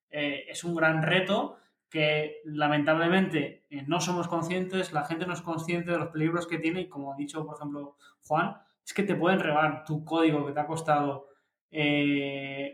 [0.09, 1.59] eh, es un gran reto
[1.91, 6.81] que lamentablemente no somos conscientes, la gente no es consciente de los peligros que tiene
[6.81, 10.53] y como ha dicho, por ejemplo, Juan, es que te pueden rebar tu código que
[10.53, 11.29] te ha costado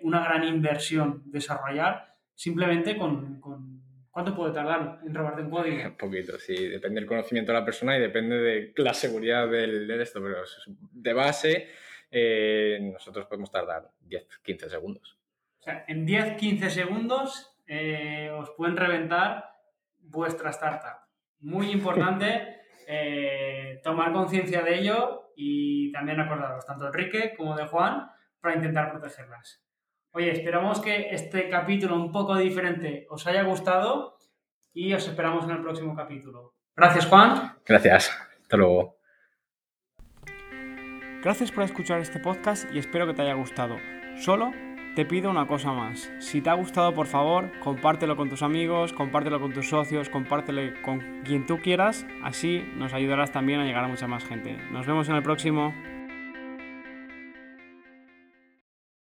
[0.02, 2.07] una gran inversión desarrollar
[2.38, 3.40] simplemente con,
[4.10, 5.84] ¿Cuánto puede tardar en robarte un código?
[5.84, 6.68] Un poquito, sí.
[6.68, 10.42] Depende del conocimiento de la persona y depende de la seguridad del, de esto, pero
[10.66, 11.68] de base
[12.10, 15.18] eh, nosotros podemos tardar 10-15 segundos.
[15.58, 19.50] O sea, en 10-15 segundos eh, os pueden reventar
[20.00, 21.06] vuestra startup.
[21.40, 27.66] Muy importante eh, tomar conciencia de ello y también acordaros, tanto de Enrique como de
[27.66, 28.10] Juan,
[28.40, 29.67] para intentar protegerlas.
[30.12, 34.16] Oye, esperamos que este capítulo un poco diferente os haya gustado
[34.72, 36.54] y os esperamos en el próximo capítulo.
[36.76, 37.56] Gracias, Juan.
[37.66, 38.10] Gracias.
[38.42, 38.96] Hasta luego.
[41.22, 43.76] Gracias por escuchar este podcast y espero que te haya gustado.
[44.16, 44.52] Solo
[44.94, 46.10] te pido una cosa más.
[46.18, 50.62] Si te ha gustado, por favor, compártelo con tus amigos, compártelo con tus socios, compártelo
[50.82, 52.06] con quien tú quieras.
[52.22, 54.56] Así nos ayudarás también a llegar a mucha más gente.
[54.72, 55.74] Nos vemos en el próximo.